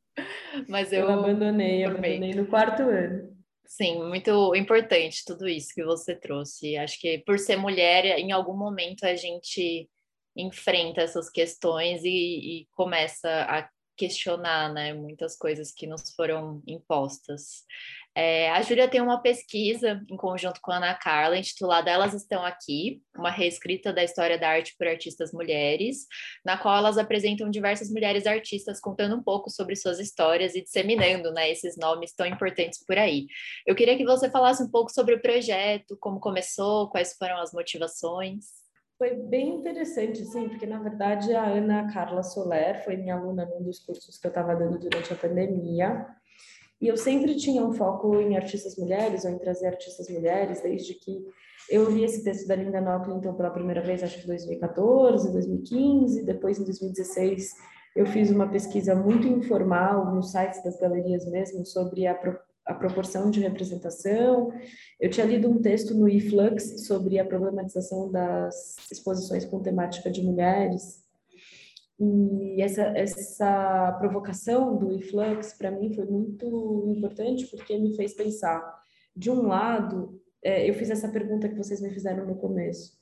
[0.68, 3.29] Mas eu, eu abandonei, abandonei no quarto ano.
[3.70, 6.76] Sim, muito importante tudo isso que você trouxe.
[6.76, 9.88] Acho que por ser mulher, em algum momento a gente
[10.36, 17.66] enfrenta essas questões e, e começa a questionar né, muitas coisas que nos foram impostas.
[18.16, 22.44] É, a Júlia tem uma pesquisa em conjunto com a Ana Carla, intitulada Elas Estão
[22.44, 26.08] Aqui, uma reescrita da história da arte por artistas mulheres,
[26.44, 31.32] na qual elas apresentam diversas mulheres artistas contando um pouco sobre suas histórias e disseminando
[31.32, 33.28] né, esses nomes tão importantes por aí.
[33.66, 37.54] Eu queria que você falasse um pouco sobre o projeto, como começou, quais foram as
[37.54, 38.59] motivações.
[39.00, 43.64] Foi bem interessante, sim, porque na verdade a Ana Carla Soler foi minha aluna num
[43.64, 46.06] dos cursos que eu estava dando durante a pandemia.
[46.82, 50.96] E eu sempre tinha um foco em artistas mulheres, ou em trazer artistas mulheres, desde
[50.96, 51.26] que
[51.70, 55.32] eu li esse texto da Linda Nocklin, então, pela primeira vez, acho que em 2014,
[55.32, 57.54] 2015, depois em 2016
[57.96, 62.14] eu fiz uma pesquisa muito informal nos sites das galerias mesmo sobre a,
[62.70, 64.54] a proporção de representação.
[65.00, 70.22] Eu tinha lido um texto no eFlux sobre a problematização das exposições com temática de
[70.22, 71.04] mulheres,
[72.00, 78.64] e essa, essa provocação do influx, para mim, foi muito importante, porque me fez pensar.
[79.14, 82.98] De um lado, é, eu fiz essa pergunta que vocês me fizeram no começo.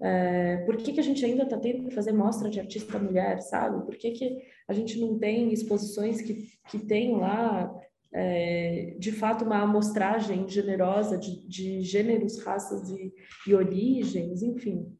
[0.00, 3.40] É, por que, que a gente ainda está tendo que fazer mostra de artista mulher,
[3.40, 3.84] sabe?
[3.84, 7.74] Por que, que a gente não tem exposições que, que tem lá,
[8.12, 13.12] é, de fato, uma amostragem generosa de, de gêneros, raças e,
[13.46, 14.96] e origens, enfim?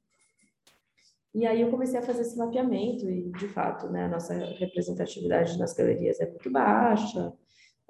[1.34, 5.58] E aí eu comecei a fazer esse mapeamento e, de fato, né, a nossa representatividade
[5.58, 7.32] nas galerias é muito baixa,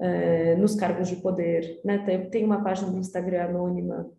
[0.01, 4.11] é, nos cargos de poder, né, tem, tem uma página do Instagram anônima,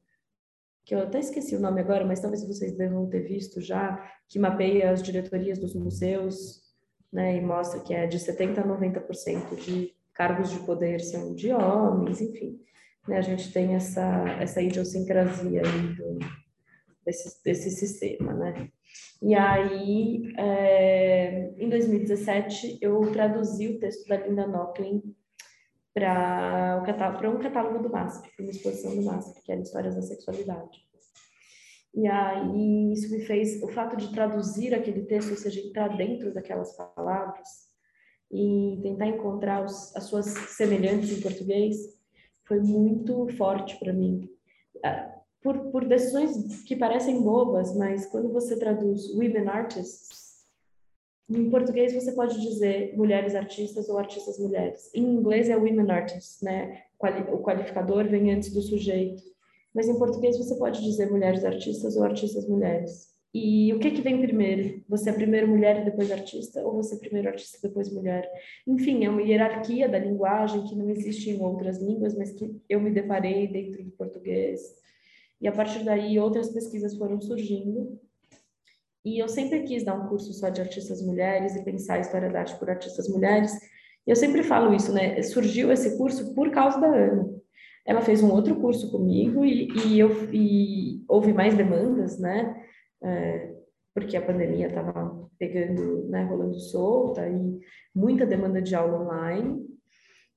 [0.85, 4.39] que eu até esqueci o nome agora, mas talvez vocês devam ter visto já, que
[4.39, 6.61] mapeia as diretorias dos museus,
[7.11, 11.53] né, e mostra que é de 70% a 90% de cargos de poder são de
[11.53, 12.59] homens, enfim.
[13.07, 16.19] Né, a gente tem essa, essa idiosincrasia aí do,
[17.05, 18.69] desse, desse sistema, né?
[19.21, 25.01] E aí, é, em 2017, eu traduzi o texto da Linda Nocklin
[25.93, 26.83] para
[27.29, 30.87] um catálogo do MASP, uma exposição do MASP, que era Histórias da Sexualidade.
[31.93, 36.33] E aí isso me fez, o fato de traduzir aquele texto, ou seja, entrar dentro
[36.33, 37.66] daquelas palavras
[38.31, 41.77] e tentar encontrar os, as suas semelhantes em português,
[42.45, 44.29] foi muito forte para mim.
[44.83, 50.27] Ah, por, por decisões que parecem bobas, mas quando você traduz women artists,
[51.29, 54.89] em português você pode dizer mulheres artistas ou artistas mulheres.
[54.93, 56.83] Em inglês é women artists, né?
[57.31, 59.21] O qualificador vem antes do sujeito.
[59.73, 63.16] Mas em português você pode dizer mulheres artistas ou artistas mulheres.
[63.33, 64.83] E o que que vem primeiro?
[64.87, 68.29] Você é primeiro mulher e depois artista ou você é primeiro artista e depois mulher?
[68.65, 72.79] Enfim, é uma hierarquia da linguagem que não existe em outras línguas, mas que eu
[72.79, 74.61] me deparei dentro do português.
[75.39, 77.99] E a partir daí outras pesquisas foram surgindo
[79.07, 82.29] e eu sempre quis dar um curso só de artistas mulheres e pensar a história
[82.29, 83.53] da arte por artistas mulheres.
[84.05, 85.21] E eu sempre falo isso, né?
[85.21, 87.29] Surgiu esse curso por causa da Ana.
[87.85, 92.53] Ela fez um outro curso comigo e, e eu e houve mais demandas, né?
[93.03, 93.55] É,
[93.93, 97.59] porque a pandemia estava pegando, né, rolando solta e
[97.95, 99.65] muita demanda de aula online.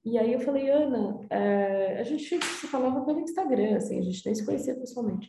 [0.05, 4.25] E aí eu falei, Ana, é, a gente se falava pelo Instagram, assim, a gente
[4.25, 5.29] nem se conhecia pessoalmente.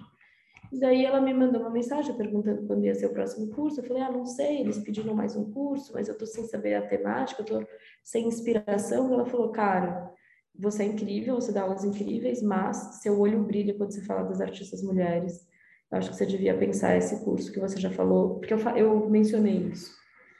[0.71, 3.81] E daí ela me mandou uma mensagem perguntando quando ia ser o próximo curso.
[3.81, 6.75] Eu falei, ah, não sei, eles pediram mais um curso, mas eu tô sem saber
[6.75, 7.67] a temática, eu tô
[8.01, 9.13] sem inspiração.
[9.13, 10.09] Ela falou, cara,
[10.57, 14.39] você é incrível, você dá aulas incríveis, mas seu olho brilha quando você fala das
[14.39, 15.45] artistas mulheres.
[15.91, 19.57] Acho que você devia pensar esse curso que você já falou, porque eu, eu mencionei
[19.57, 19.91] isso.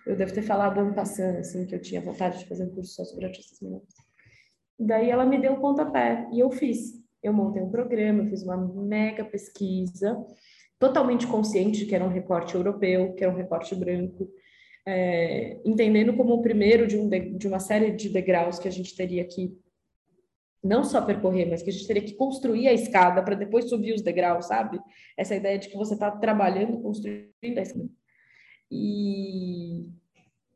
[0.07, 2.93] Eu devo ter falado ano passado, assim, que eu tinha vontade de fazer um curso
[2.93, 3.93] só sobre artistas mulheres.
[4.79, 8.43] Daí ela me deu o pontapé e eu fiz eu montei um programa, eu fiz
[8.43, 10.17] uma mega pesquisa,
[10.79, 14.27] totalmente consciente de que era um recorte europeu, que era um recorte branco,
[14.85, 18.71] é, entendendo como o primeiro de, um de, de uma série de degraus que a
[18.71, 19.55] gente teria que
[20.63, 23.93] não só percorrer, mas que a gente teria que construir a escada para depois subir
[23.93, 24.79] os degraus, sabe?
[25.17, 27.89] Essa ideia de que você está trabalhando, construindo a escada.
[28.69, 29.87] E,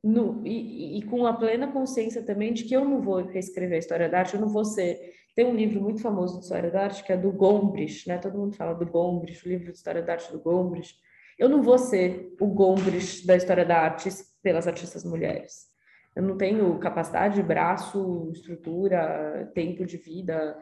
[0.03, 3.79] no, e, e, com a plena consciência também de que eu não vou reescrever a
[3.79, 6.83] história da arte, eu não vou ser tem um livro muito famoso de história da
[6.83, 8.17] arte que é do Gombrich, né?
[8.17, 10.95] Todo mundo fala do Gombrich, o livro de história da arte do Gombrich.
[11.37, 14.09] Eu não vou ser o Gombrich da história da arte
[14.41, 15.67] pelas artistas mulheres.
[16.15, 20.57] Eu não tenho capacidade, braço, estrutura, tempo de vida,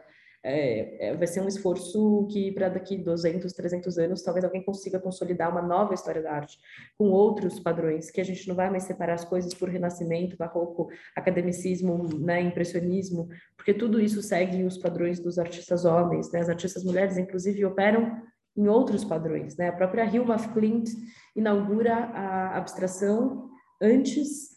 [0.46, 5.00] é, é, vai ser um esforço que para daqui 200, 300 anos talvez alguém consiga
[5.00, 6.58] consolidar uma nova história da arte
[6.98, 10.90] com outros padrões, que a gente não vai mais separar as coisas por renascimento, barroco,
[11.16, 16.40] academicismo, né, impressionismo, porque tudo isso segue os padrões dos artistas homens, né?
[16.40, 18.22] As artistas mulheres inclusive operam
[18.54, 19.68] em outros padrões, né?
[19.68, 20.90] A própria Hilma af Klint
[21.34, 23.48] inaugura a abstração
[23.80, 24.53] antes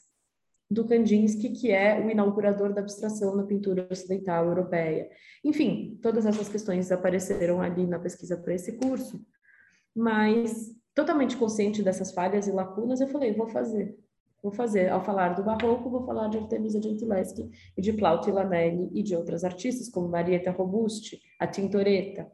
[0.70, 5.10] do Kandinsky, que é o inaugurador da abstração na pintura ocidental europeia.
[5.44, 9.26] Enfim, todas essas questões apareceram ali na pesquisa para esse curso,
[9.96, 13.98] mas totalmente consciente dessas falhas e lacunas, eu falei, vou fazer.
[14.44, 14.90] Vou fazer.
[14.90, 19.16] Ao falar do barroco, vou falar de Artemisia Gentileschi e de Plauto Lanelli e de
[19.16, 22.32] outras artistas, como Marietta Robusti, a Tintoretta,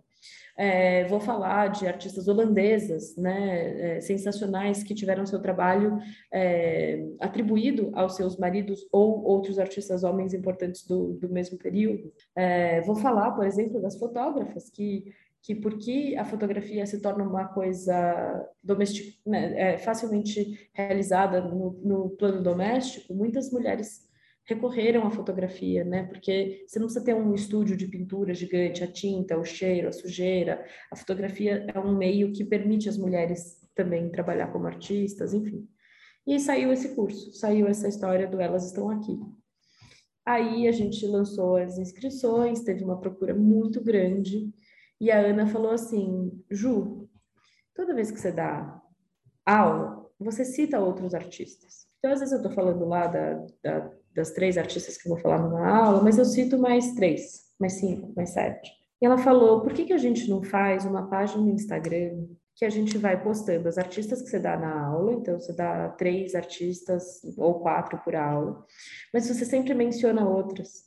[0.56, 5.98] é, vou falar de artistas holandesas, né, é, sensacionais, que tiveram seu trabalho
[6.32, 12.12] é, atribuído aos seus maridos ou outros artistas homens importantes do, do mesmo período.
[12.36, 17.48] É, vou falar, por exemplo, das fotógrafas, que, que porque a fotografia se torna uma
[17.48, 24.13] coisa domestic, né, é, facilmente realizada no, no plano doméstico, muitas mulheres
[24.46, 26.04] recorreram à fotografia, né?
[26.04, 29.92] Porque você não precisa ter um estúdio de pintura gigante, a tinta, o cheiro, a
[29.92, 30.66] sujeira.
[30.92, 35.68] A fotografia é um meio que permite às mulheres também trabalhar como artistas, enfim.
[36.26, 39.20] E saiu esse curso, saiu essa história do Elas Estão Aqui.
[40.26, 44.54] Aí a gente lançou as inscrições, teve uma procura muito grande,
[45.00, 47.10] e a Ana falou assim: Ju,
[47.76, 48.82] toda vez que você dá
[49.46, 51.88] aula, você cita outros artistas.
[52.00, 55.22] Então, às vezes eu estou falando lá da, da das três artistas que eu vou
[55.22, 58.72] falar numa aula, mas eu cito mais três, mais cinco, mais sete.
[59.02, 62.66] E ela falou: por que, que a gente não faz uma página no Instagram que
[62.66, 66.36] a gente vai postando as artistas que você dá na aula, então você dá três
[66.36, 68.64] artistas ou quatro por aula,
[69.12, 70.84] mas você sempre menciona outras.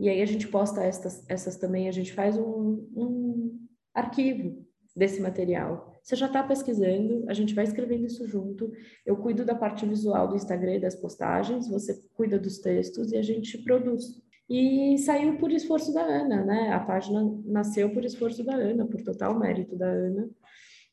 [0.00, 4.63] E aí a gente posta essas, também, a gente faz um, um arquivo
[4.94, 5.92] desse material.
[6.02, 8.70] Você já está pesquisando, a gente vai escrevendo isso junto.
[9.04, 13.16] Eu cuido da parte visual do Instagram e das postagens, você cuida dos textos e
[13.16, 14.22] a gente produz.
[14.48, 16.70] E saiu por esforço da Ana, né?
[16.72, 20.28] A página nasceu por esforço da Ana, por total mérito da Ana,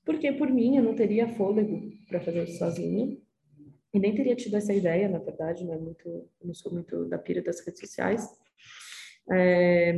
[0.05, 3.17] porque por mim eu não teria fôlego para fazer isso sozinha.
[3.93, 7.17] E nem teria tido essa ideia, na verdade, não, é muito, não sou muito da
[7.17, 8.25] pira das redes sociais.
[9.29, 9.97] É,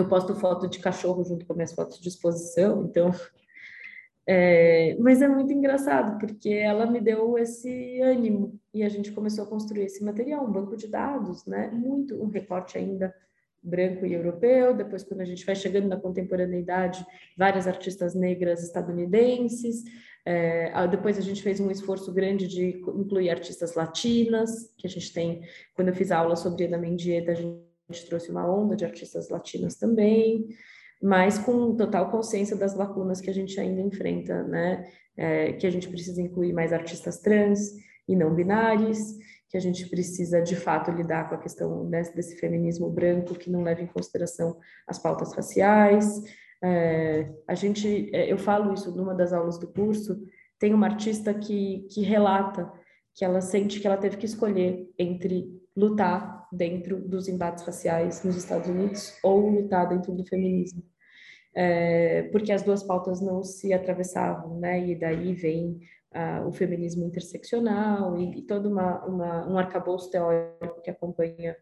[0.00, 3.10] eu posto foto de cachorro junto com minhas fotos de exposição, então.
[4.26, 9.44] É, mas é muito engraçado, porque ela me deu esse ânimo e a gente começou
[9.44, 11.68] a construir esse material, um banco de dados, né?
[11.72, 13.14] Muito, um recorte ainda
[13.62, 14.74] branco e europeu.
[14.74, 17.04] Depois, quando a gente vai chegando na contemporaneidade,
[17.36, 19.84] várias artistas negras estadunidenses.
[20.24, 25.12] É, depois a gente fez um esforço grande de incluir artistas latinas, que a gente
[25.12, 25.42] tem,
[25.74, 29.28] quando eu fiz aula sobre Ana Mendieta, a gente gente trouxe uma onda de artistas
[29.28, 30.48] latinas também,
[31.02, 34.90] mas com total consciência das lacunas que a gente ainda enfrenta, né?
[35.16, 37.72] É, que a gente precisa incluir mais artistas trans
[38.08, 38.98] e não binários,
[39.48, 43.50] que a gente precisa de fato lidar com a questão desse, desse feminismo branco que
[43.50, 46.22] não leva em consideração as pautas raciais.
[46.62, 50.22] É, a gente, é, eu falo isso numa das aulas do curso.
[50.58, 52.70] Tem uma artista que, que relata
[53.14, 58.36] que ela sente que ela teve que escolher entre lutar dentro dos embates raciais nos
[58.36, 60.82] Estados Unidos ou lutar dentro do feminismo.
[61.54, 64.86] É, porque as duas pautas não se atravessavam, né?
[64.86, 65.80] E daí vem
[66.14, 71.56] uh, o feminismo interseccional e, e todo uma, uma, um arcabouço teórico que acompanha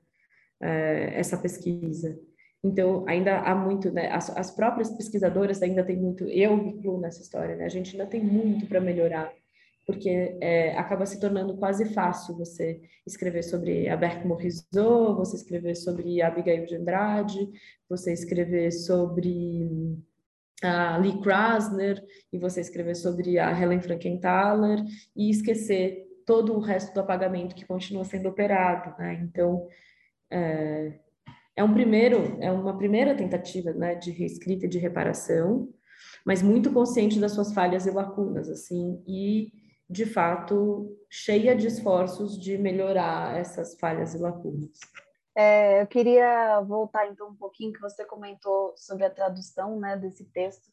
[0.61, 2.19] uh, essa pesquisa.
[2.63, 4.11] Então, ainda há muito, né?
[4.11, 7.65] As, as próprias pesquisadoras ainda têm muito, eu incluo nessa história, né?
[7.65, 9.33] A gente ainda tem muito para melhorar
[9.89, 15.75] porque é, acaba se tornando quase fácil você escrever sobre a Berk Morisot, você escrever
[15.77, 17.39] sobre Abigail de Andrade,
[17.89, 19.67] você escrever sobre
[20.63, 24.85] a Lee Krasner, e você escrever sobre a Helen Frankenthaler,
[25.17, 29.15] e esquecer todo o resto do apagamento que continua sendo operado, né?
[29.23, 29.67] Então,
[30.31, 30.99] é,
[31.57, 35.73] é um primeiro, é uma primeira tentativa, né, de reescrita e de reparação,
[36.27, 39.51] mas muito consciente das suas falhas e lacunas, assim, e
[39.89, 44.79] de fato, cheia de esforços de melhorar essas falhas e lacunas.
[45.35, 50.25] É, eu queria voltar então um pouquinho que você comentou sobre a tradução né, desse
[50.31, 50.69] texto.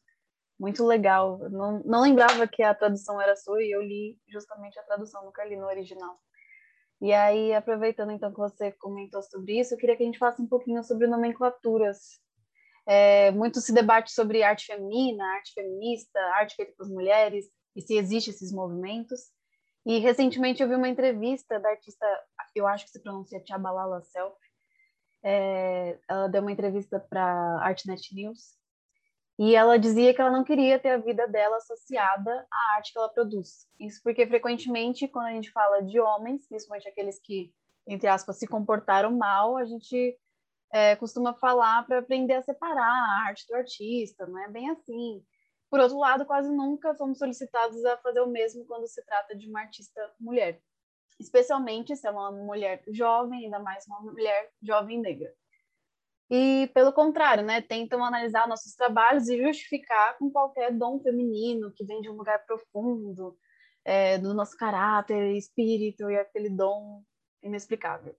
[0.58, 1.38] Muito legal.
[1.50, 5.44] não, não lembrava que a tradução era sua e eu li justamente a tradução, nunca
[5.44, 6.18] li no original.
[7.00, 10.40] E aí, aproveitando então que você comentou sobre isso, eu queria que a gente falasse
[10.40, 12.18] um pouquinho sobre nomenclaturas.
[12.86, 17.46] É, muito se debate sobre arte feminina, arte feminista, arte feita por mulheres
[17.76, 19.20] e se existem esses movimentos.
[19.84, 22.04] E recentemente eu vi uma entrevista da artista,
[22.54, 24.36] eu acho que se pronuncia Tchabalala Self.
[25.22, 28.56] É, ela deu uma entrevista para Artnet News
[29.38, 32.98] e ela dizia que ela não queria ter a vida dela associada à arte que
[32.98, 33.66] ela produz.
[33.78, 37.52] Isso porque frequentemente quando a gente fala de homens, principalmente aqueles que
[37.86, 40.18] entre aspas se comportaram mal, a gente
[40.72, 45.22] é, costuma falar para aprender a separar a arte do artista, não é bem assim.
[45.70, 49.48] Por outro lado, quase nunca somos solicitados a fazer o mesmo quando se trata de
[49.48, 50.60] uma artista mulher,
[51.18, 55.32] especialmente se é uma mulher jovem, ainda mais uma mulher jovem negra.
[56.30, 61.84] E, pelo contrário, né, tentam analisar nossos trabalhos e justificar com qualquer dom feminino que
[61.84, 63.36] vem de um lugar profundo,
[63.84, 67.02] é, do nosso caráter, espírito e aquele dom
[67.42, 68.16] inexplicável.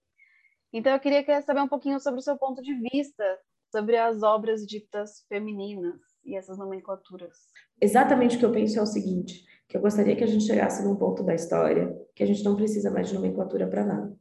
[0.72, 3.39] Então, eu queria saber um pouquinho sobre o seu ponto de vista
[3.70, 7.38] sobre as obras ditas femininas e essas nomenclaturas?
[7.82, 10.84] Exatamente o que eu penso é o seguinte, que eu gostaria que a gente chegasse
[10.84, 14.15] num ponto da história que a gente não precisa mais de nomenclatura para nada.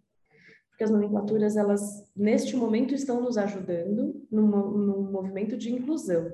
[0.68, 1.80] Porque as nomenclaturas, elas,
[2.14, 6.30] neste momento, estão nos ajudando num, movimento de inclusão.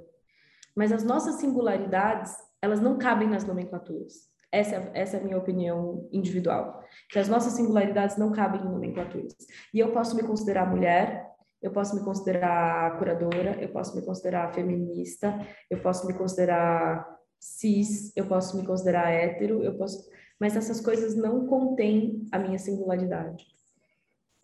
[0.74, 4.28] Mas as nossas singularidades, elas não cabem nas nomenclaturas.
[4.50, 6.82] Essa, é, essa é a minha opinião individual.
[7.08, 9.36] Que as nossas singularidades não cabem em nomenclaturas.
[9.72, 11.31] E eu posso me considerar mulher,
[11.62, 15.38] eu posso me considerar curadora, eu posso me considerar feminista,
[15.70, 17.06] eu posso me considerar
[17.40, 20.08] cis, eu posso me considerar hétero, eu posso,
[20.40, 23.46] mas essas coisas não contêm a minha singularidade.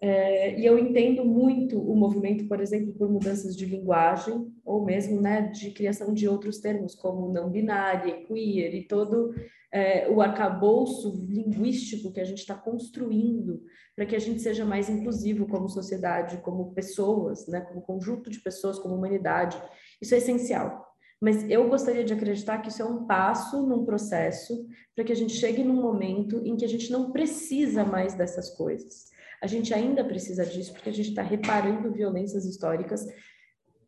[0.00, 5.20] É, e eu entendo muito o movimento, por exemplo, por mudanças de linguagem, ou mesmo
[5.20, 9.34] né, de criação de outros termos, como não binária, queer, e todo
[9.72, 13.60] é, o arcabouço linguístico que a gente está construindo
[13.94, 18.40] para que a gente seja mais inclusivo como sociedade, como pessoas, né, como conjunto de
[18.40, 19.60] pessoas, como humanidade.
[20.00, 20.86] Isso é essencial.
[21.20, 25.16] Mas eu gostaria de acreditar que isso é um passo num processo para que a
[25.16, 29.06] gente chegue num momento em que a gente não precisa mais dessas coisas.
[29.42, 33.06] A gente ainda precisa disso porque a gente está reparando violências históricas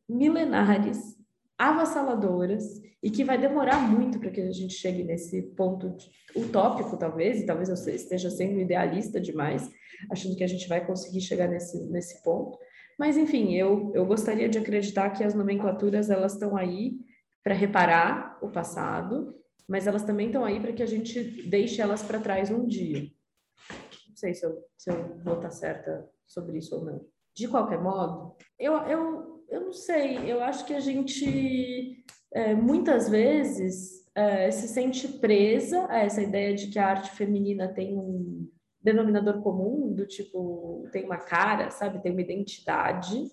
[0.09, 1.17] milenares,
[1.59, 5.97] avassaladoras, e que vai demorar muito para que a gente chegue nesse ponto
[6.37, 9.71] utópico, talvez, e talvez eu esteja sendo idealista demais,
[10.11, 12.59] achando que a gente vai conseguir chegar nesse, nesse ponto.
[12.99, 16.99] Mas, enfim, eu, eu gostaria de acreditar que as nomenclaturas elas estão aí
[17.43, 19.35] para reparar o passado,
[19.67, 23.11] mas elas também estão aí para que a gente deixe elas para trás um dia.
[24.21, 27.07] Sei se eu, se eu vou estar certa sobre isso ou não.
[27.35, 33.09] De qualquer modo, eu, eu, eu não sei, eu acho que a gente é, muitas
[33.09, 38.47] vezes é, se sente presa a essa ideia de que a arte feminina tem um
[38.83, 43.31] denominador comum, do tipo, tem uma cara, sabe, tem uma identidade.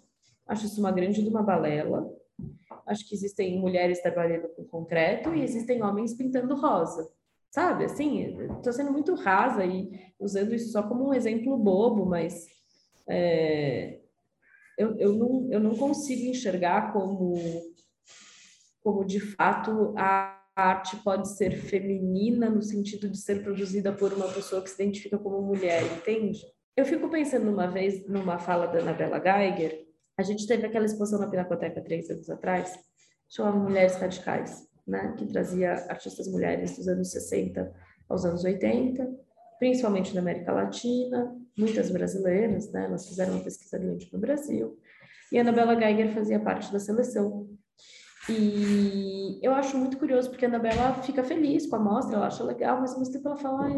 [0.48, 2.10] Acho isso uma grande de uma balela.
[2.86, 7.12] Acho que existem mulheres trabalhando com concreto e existem homens pintando rosa.
[7.58, 9.90] Sabe, assim, estou sendo muito rasa e
[10.20, 12.46] usando isso só como um exemplo bobo, mas
[13.10, 13.98] é,
[14.78, 17.34] eu, eu, não, eu não consigo enxergar como,
[18.84, 24.32] como de fato a arte pode ser feminina no sentido de ser produzida por uma
[24.32, 26.46] pessoa que se identifica como mulher, entende?
[26.76, 29.84] Eu fico pensando uma vez numa fala da Anabela Geiger,
[30.16, 32.78] a gente teve aquela exposição na Pinacoteca três anos atrás,
[33.28, 37.74] chamava Mulheres Radicais né, que trazia artistas mulheres dos anos 60
[38.08, 39.08] aos anos 80,
[39.60, 44.80] principalmente na América Latina, muitas brasileiras, né, elas fizeram uma pesquisa grande no Brasil,
[45.32, 47.50] e a Anabela Geiger fazia parte da seleção.
[48.30, 52.44] E eu acho muito curioso, porque a Anabela fica feliz com a mostra, ela acha
[52.44, 53.70] legal, mas ao mesmo tempo ela fala,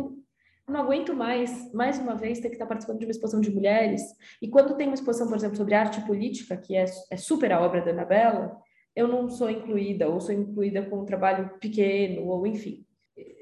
[0.68, 4.02] não aguento mais, mais uma vez, ter que estar participando de uma exposição de mulheres.
[4.42, 7.62] E quando tem uma exposição, por exemplo, sobre arte política, que é, é super a
[7.62, 8.56] obra da Anabela,
[9.00, 12.86] eu não sou incluída, ou sou incluída com um trabalho pequeno, ou enfim.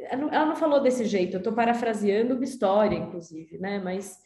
[0.10, 3.80] Ela não falou desse jeito, eu estou parafraseando uma história, inclusive, né?
[3.80, 4.18] Mas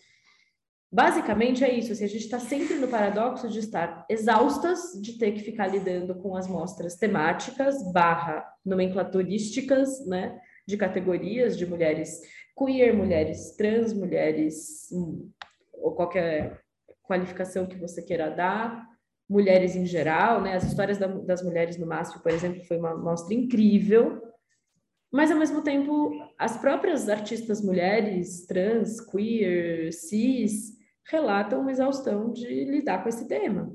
[0.92, 5.32] basicamente é isso, assim, a gente está sempre no paradoxo de estar exaustas de ter
[5.32, 10.40] que ficar lidando com as mostras temáticas barra nomenclaturísticas, né?
[10.68, 12.22] De categorias de mulheres
[12.58, 15.30] queer, mulheres trans, mulheres hum,
[15.74, 16.62] ou qualquer
[17.02, 18.91] qualificação que você queira dar,
[19.32, 20.56] mulheres em geral, né?
[20.56, 24.22] As histórias da, das mulheres no MASP, por exemplo, foi uma mostra incrível,
[25.10, 30.78] mas ao mesmo tempo as próprias artistas mulheres, trans, queer, cis,
[31.10, 33.74] relatam uma exaustão de lidar com esse tema.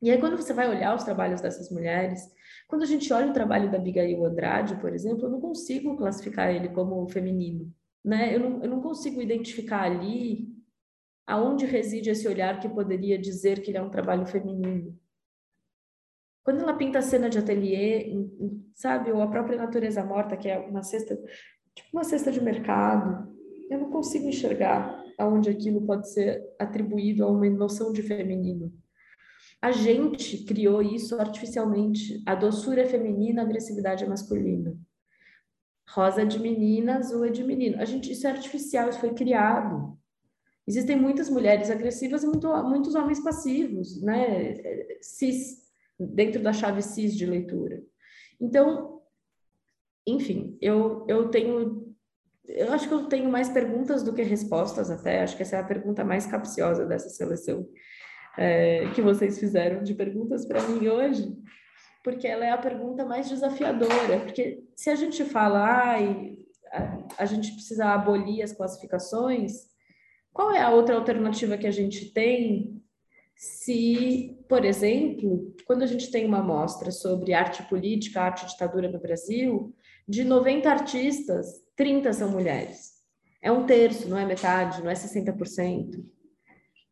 [0.00, 2.20] E aí quando você vai olhar os trabalhos dessas mulheres,
[2.68, 6.54] quando a gente olha o trabalho da Abigail Andrade, por exemplo, eu não consigo classificar
[6.54, 7.72] ele como feminino,
[8.04, 8.34] né?
[8.34, 10.53] Eu não, eu não consigo identificar ali
[11.26, 14.98] aonde reside esse olhar que poderia dizer que ele é um trabalho feminino?
[16.44, 18.12] Quando ela pinta a cena de ateliê,
[18.74, 21.16] sabe, ou a própria natureza morta, que é uma cesta,
[21.74, 23.34] tipo uma cesta de mercado,
[23.70, 28.72] eu não consigo enxergar aonde aquilo pode ser atribuído a uma noção de feminino.
[29.62, 32.22] A gente criou isso artificialmente.
[32.26, 34.76] A doçura é feminina, a agressividade é masculina.
[35.88, 37.80] Rosa é de menina, azul é de menino.
[37.80, 39.98] A gente, isso é artificial, isso foi criado.
[40.66, 44.54] Existem muitas mulheres agressivas e muito, muitos homens passivos, né?
[45.02, 45.62] Cis,
[45.98, 47.82] dentro da chave cis de leitura.
[48.40, 49.02] Então,
[50.06, 51.94] enfim, eu, eu tenho.
[52.46, 55.22] Eu acho que eu tenho mais perguntas do que respostas, até.
[55.22, 57.66] Acho que essa é a pergunta mais capciosa dessa seleção
[58.36, 61.34] é, que vocês fizeram de perguntas para mim hoje,
[62.02, 64.20] porque ela é a pergunta mais desafiadora.
[64.20, 66.36] Porque se a gente fala, ai,
[66.72, 69.73] a, a gente precisa abolir as classificações
[70.34, 72.82] qual é a outra alternativa que a gente tem
[73.36, 79.00] se, por exemplo, quando a gente tem uma amostra sobre arte política, arte ditadura no
[79.00, 79.72] Brasil,
[80.08, 82.94] de 90 artistas, 30 são mulheres.
[83.40, 86.04] É um terço, não é metade, não é 60%.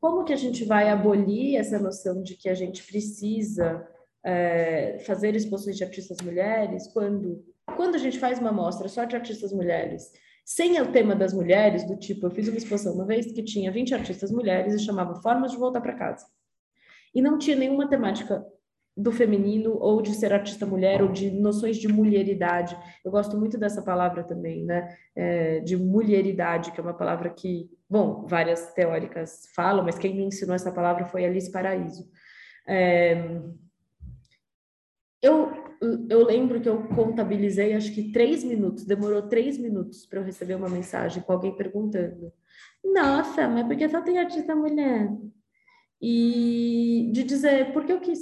[0.01, 3.87] Como que a gente vai abolir essa noção de que a gente precisa
[4.25, 7.45] é, fazer exposições de artistas mulheres quando,
[7.77, 10.13] quando a gente faz uma amostra só de artistas mulheres
[10.45, 13.71] sem o tema das mulheres, do tipo, eu fiz uma exposição uma vez que tinha
[13.71, 16.27] 20 artistas mulheres e chamava Formas de Voltar para Casa.
[17.15, 18.45] E não tinha nenhuma temática
[18.97, 22.77] do feminino ou de ser artista mulher ou de noções de mulheridade.
[23.05, 24.97] Eu gosto muito dessa palavra também, né?
[25.17, 30.25] É, de mulheridade, que é uma palavra que, bom, várias teóricas falam, mas quem me
[30.25, 32.05] ensinou essa palavra foi Alice Paraíso.
[32.69, 33.41] É,
[35.23, 35.72] eu
[36.09, 40.55] eu lembro que eu contabilizei acho que três minutos, demorou três minutos para eu receber
[40.55, 42.33] uma mensagem com alguém perguntando:
[42.85, 45.11] Nossa, mas por que só tem artista mulher?
[46.01, 48.21] E de dizer, porque eu quis.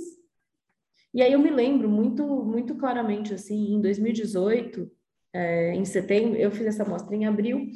[1.13, 4.91] E aí eu me lembro muito, muito claramente, assim, em 2018,
[5.33, 7.69] é, em setembro, eu fiz essa mostra em abril,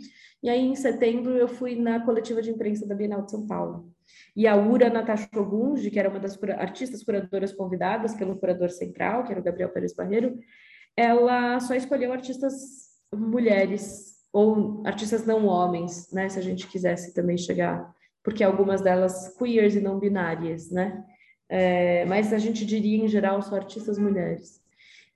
[0.42, 3.90] e aí em setembro eu fui na coletiva de imprensa da Bienal de São Paulo.
[4.36, 8.70] E a Ura Natasha Ogunji, que era uma das cura artistas curadoras convidadas pelo curador
[8.70, 10.38] central, que era o Gabriel Pérez Barreiro,
[10.96, 12.54] ela só escolheu artistas
[13.14, 19.36] mulheres ou artistas não homens, né, se a gente quisesse também chegar, porque algumas delas
[19.38, 21.04] queers e não binárias, né?
[21.48, 24.63] É, mas a gente diria em geral só artistas mulheres.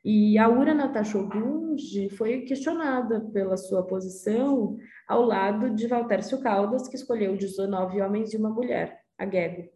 [0.05, 4.79] E a Ura Natasha Ogunji foi questionada pela sua posição
[5.09, 9.69] ao lado de Valtércio Caldas, que escolheu 19 homens e uma mulher a Gego.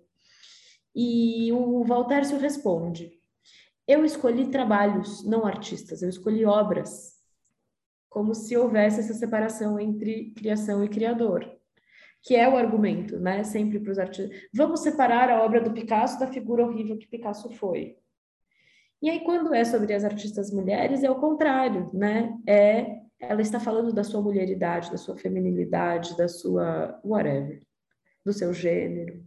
[0.95, 3.13] E o Valtércio responde:
[3.87, 7.13] Eu escolhi trabalhos, não artistas, eu escolhi obras.
[8.09, 11.51] Como se houvesse essa separação entre criação e criador,
[12.23, 13.43] que é o argumento, né?
[13.43, 14.39] Sempre para os artistas.
[14.55, 17.97] Vamos separar a obra do Picasso da figura horrível que Picasso foi.
[19.03, 22.39] E aí, quando é sobre as artistas mulheres, é o contrário, né?
[22.47, 27.61] É, ela está falando da sua mulheridade, da sua feminilidade, da sua whatever,
[28.25, 29.25] do seu gênero.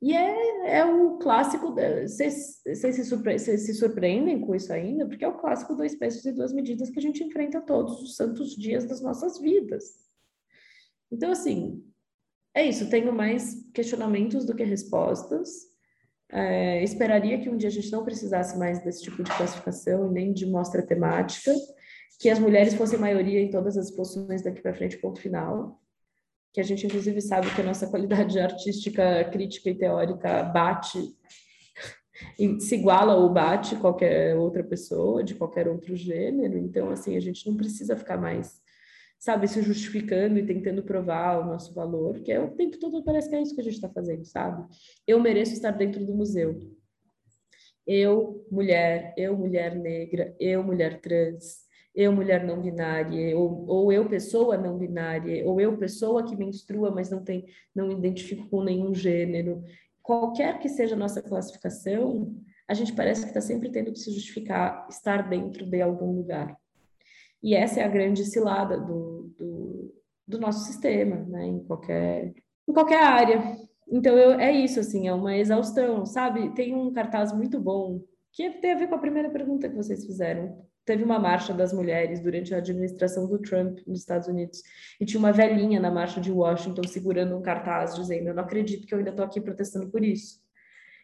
[0.00, 5.28] E é, é o clássico, vocês se, surpre se surpreendem com isso ainda, porque é
[5.28, 8.84] o clássico dois pesos e duas medidas que a gente enfrenta todos os santos dias
[8.84, 10.06] das nossas vidas.
[11.10, 11.82] Então, assim,
[12.54, 15.75] é isso, tenho mais questionamentos do que respostas.
[16.28, 20.32] É, esperaria que um dia a gente não precisasse mais desse tipo de classificação, nem
[20.32, 21.52] de mostra temática,
[22.18, 25.80] que as mulheres fossem maioria em todas as posições daqui para frente, ponto final
[26.56, 30.98] que a gente inclusive sabe que a nossa qualidade artística, crítica e teórica bate
[32.40, 36.56] e se iguala ou bate qualquer outra pessoa de qualquer outro gênero.
[36.56, 38.62] Então, assim, a gente não precisa ficar mais,
[39.18, 43.28] sabe, se justificando e tentando provar o nosso valor, que é o tempo todo parece
[43.28, 44.66] que é isso que a gente está fazendo, sabe?
[45.06, 46.60] Eu mereço estar dentro do museu.
[47.86, 54.06] Eu, mulher, eu, mulher negra, eu, mulher trans, eu mulher não binária, ou, ou eu
[54.08, 58.94] pessoa não binária, ou eu pessoa que menstrua, mas não tem, não identifico com nenhum
[58.94, 59.64] gênero.
[60.02, 62.36] Qualquer que seja a nossa classificação,
[62.68, 66.56] a gente parece que está sempre tendo que se justificar estar dentro de algum lugar.
[67.42, 69.94] E essa é a grande cilada do, do,
[70.26, 71.46] do nosso sistema, né?
[71.46, 72.34] em, qualquer,
[72.68, 73.56] em qualquer área.
[73.88, 76.52] Então, eu, é isso, assim, é uma exaustão, sabe?
[76.54, 80.04] Tem um cartaz muito bom, que tem a ver com a primeira pergunta que vocês
[80.04, 84.62] fizeram, teve uma marcha das mulheres durante a administração do Trump nos Estados Unidos
[85.00, 88.86] e tinha uma velhinha na marcha de Washington segurando um cartaz dizendo: Eu não acredito
[88.86, 90.38] que eu ainda estou aqui protestando por isso.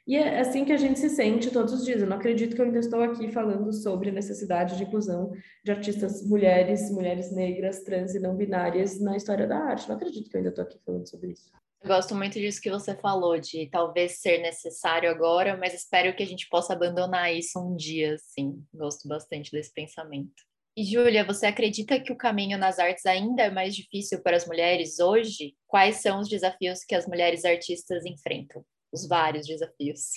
[0.07, 2.00] E é assim que a gente se sente todos os dias.
[2.00, 5.32] Eu não acredito que eu ainda estou aqui falando sobre necessidade de inclusão
[5.64, 9.88] de artistas mulheres, mulheres negras, trans e não binárias na história da arte.
[9.88, 11.50] Não acredito que eu ainda estou aqui falando sobre isso.
[11.82, 16.22] Eu gosto muito disso que você falou, de talvez ser necessário agora, mas espero que
[16.22, 18.64] a gente possa abandonar isso um dia, sim.
[18.72, 20.42] Gosto bastante desse pensamento.
[20.76, 24.46] E, Júlia, você acredita que o caminho nas artes ainda é mais difícil para as
[24.46, 25.55] mulheres hoje?
[25.66, 28.64] Quais são os desafios que as mulheres artistas enfrentam?
[28.93, 30.12] Os vários desafios.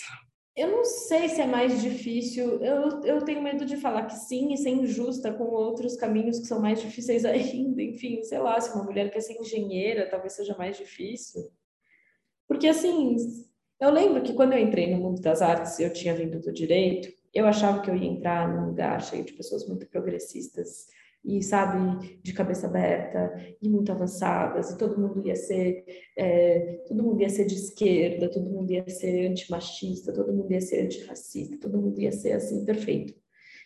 [0.56, 2.62] Eu não sei se é mais difícil.
[2.62, 6.46] Eu, eu tenho medo de falar que sim e ser injusta com outros caminhos que
[6.46, 7.82] são mais difíceis ainda.
[7.82, 11.50] Enfim, sei lá, se uma mulher quer ser engenheira, talvez seja mais difícil.
[12.48, 13.16] Porque, assim,
[13.80, 17.08] eu lembro que quando eu entrei no mundo das artes, eu tinha vindo do direito,
[17.34, 20.86] eu achava que eu ia entrar num lugar cheio de pessoas muito progressistas
[21.26, 25.84] e, sabe, de cabeça aberta e muito avançadas, e todo mundo ia ser,
[26.16, 30.60] é, todo mundo ia ser de esquerda, todo mundo ia ser antimachista, todo mundo ia
[30.60, 33.14] ser antirracista, todo mundo ia ser, assim, perfeito.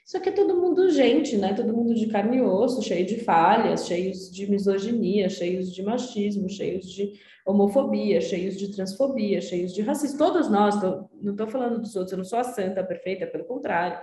[0.07, 1.55] Só que é todo mundo gente, né?
[1.55, 6.49] Todo mundo de carne e osso, cheio de falhas, cheios de misoginia, cheios de machismo,
[6.49, 7.13] cheios de
[7.47, 10.19] homofobia, cheios de transfobia, cheios de racismo.
[10.19, 13.45] Todos nós, tô, não estou falando dos outros, eu não sou a santa perfeita, pelo
[13.45, 14.01] contrário.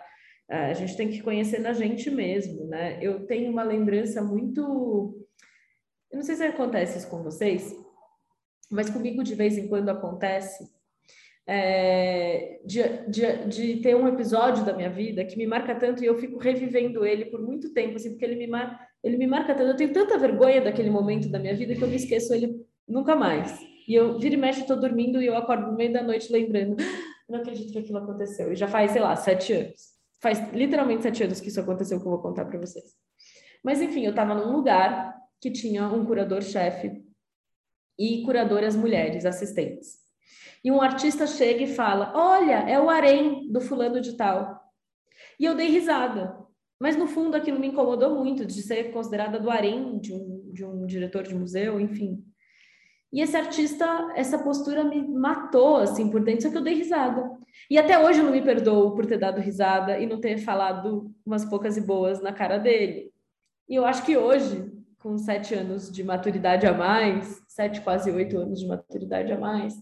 [0.50, 2.98] A gente tem que conhecer na gente mesmo, né?
[3.02, 5.28] Eu tenho uma lembrança muito.
[6.10, 7.76] Eu não sei se acontece isso com vocês,
[8.72, 10.70] mas comigo de vez em quando acontece
[11.48, 16.06] é, de, de, de, ter um episódio da minha vida que me marca tanto e
[16.06, 19.56] eu fico revivendo ele por muito tempo, assim, porque ele me, mar, ele me marca
[19.56, 19.72] tanto.
[19.72, 23.16] Eu tenho tanta vergonha daquele momento da minha vida que eu me esqueço ele nunca
[23.16, 23.58] mais.
[23.88, 26.76] E eu vira e mexe, estou dormindo e eu acordo no meio da noite lembrando,
[26.80, 28.52] ah, não acredito que aquilo aconteceu.
[28.52, 29.97] E já faz, sei lá, sete anos.
[30.22, 32.96] Faz literalmente sete anos que isso aconteceu, que eu vou contar para vocês.
[33.64, 37.04] Mas enfim, eu estava num lugar que tinha um curador-chefe
[37.98, 40.00] e curadoras mulheres, assistentes.
[40.64, 44.60] E um artista chega e fala: Olha, é o harém do fulano de tal.
[45.40, 46.38] E eu dei risada.
[46.80, 50.64] Mas no fundo aquilo me incomodou muito de ser considerada do harém de um, de
[50.64, 52.24] um diretor de museu, enfim.
[53.12, 53.86] E esse artista,
[54.16, 57.38] essa postura me matou assim por dentro, só que eu dei risada.
[57.70, 61.14] E até hoje eu não me perdoo por ter dado risada e não ter falado
[61.26, 63.14] umas poucas e boas na cara dele.
[63.68, 68.38] E eu acho que hoje, com sete anos de maturidade a mais, sete, quase oito
[68.38, 69.74] anos de maturidade a mais,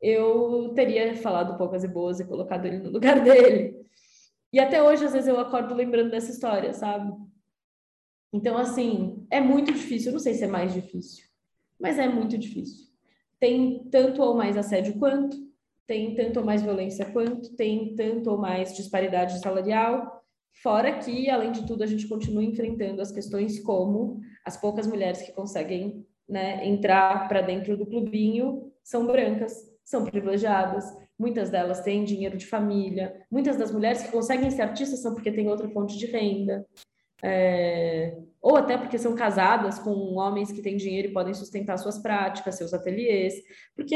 [0.00, 3.76] eu teria falado poucas e boas e colocado ele no lugar dele.
[4.52, 7.12] E até hoje, às vezes, eu acordo lembrando dessa história, sabe?
[8.32, 10.08] Então, assim, é muito difícil.
[10.08, 11.33] Eu não sei se é mais difícil
[11.80, 12.86] mas é muito difícil.
[13.38, 15.36] Tem tanto ou mais assédio quanto,
[15.86, 20.24] tem tanto ou mais violência quanto, tem tanto ou mais disparidade salarial,
[20.62, 25.22] fora que, além de tudo, a gente continua enfrentando as questões como as poucas mulheres
[25.22, 29.52] que conseguem né, entrar para dentro do clubinho são brancas,
[29.84, 30.84] são privilegiadas,
[31.18, 35.32] muitas delas têm dinheiro de família, muitas das mulheres que conseguem ser artistas são porque
[35.32, 36.66] têm outra fonte de renda,
[37.26, 41.98] é, ou até porque são casadas com homens que têm dinheiro e podem sustentar suas
[41.98, 43.34] práticas, seus ateliês,
[43.74, 43.94] porque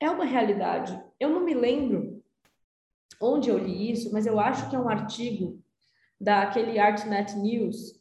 [0.00, 0.98] é uma realidade.
[1.20, 2.22] Eu não me lembro
[3.20, 5.62] onde eu li isso, mas eu acho que é um artigo
[6.18, 8.00] daquele ArtNet News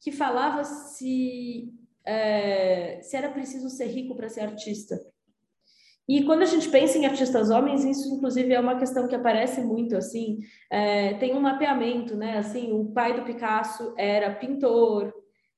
[0.00, 1.72] que falava se,
[2.04, 4.98] é, se era preciso ser rico para ser artista.
[6.10, 9.60] E quando a gente pensa em artistas homens, isso inclusive é uma questão que aparece
[9.60, 15.14] muito, assim, é, tem um mapeamento, né, assim, o pai do Picasso era pintor,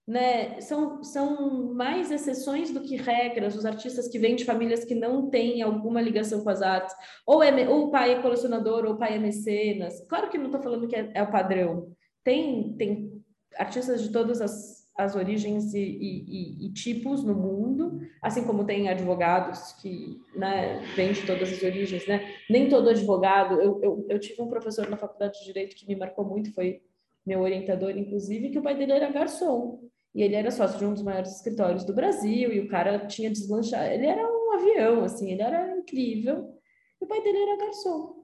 [0.06, 4.94] né, são, são mais exceções do que regras, os artistas que vêm de famílias que
[4.94, 6.94] não têm alguma ligação com as artes,
[7.26, 10.46] ou, é, ou o pai é colecionador, ou o pai é mecenas, claro que não
[10.48, 11.90] estou falando que é, é o padrão,
[12.22, 13.10] tem, tem
[13.56, 18.88] artistas de todas as as origens e, e, e, tipos no mundo, assim como tem
[18.88, 22.34] advogados que né, vêm de todas as origens, né?
[22.48, 23.54] Nem todo advogado.
[23.60, 26.82] Eu, eu, eu, tive um professor na faculdade de Direito que me marcou muito, foi
[27.24, 29.80] meu orientador, inclusive, que o pai dele era garçom.
[30.14, 33.30] E ele era sócio de um dos maiores escritórios do Brasil, e o cara tinha
[33.30, 33.92] deslanchado.
[33.92, 36.54] Ele era um avião, assim, ele era incrível.
[37.00, 38.22] E o pai dele era garçom.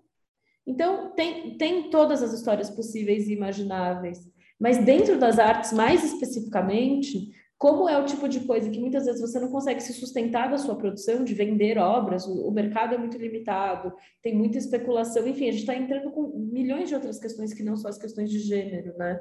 [0.66, 4.18] Então, tem, tem todas as histórias possíveis e imagináveis.
[4.58, 9.20] Mas dentro das artes, mais especificamente, como é o tipo de coisa que muitas vezes
[9.20, 13.18] você não consegue se sustentar da sua produção, de vender obras, o, mercado é muito
[13.18, 13.92] limitado,
[14.22, 17.76] tem muita especulação, enfim, a gente está entrando com milhões de outras questões que não
[17.76, 19.18] só as questões de gênero, né?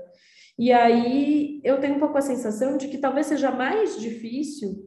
[0.57, 4.85] E aí eu tenho um pouco a sensação de que talvez seja mais difícil,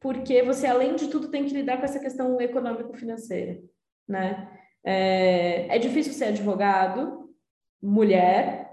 [0.00, 3.60] porque você, além de tudo, tem que lidar com essa questão econômico-financeira,
[4.08, 4.50] né?
[4.84, 7.30] É, é difícil ser advogado,
[7.80, 8.63] mulher,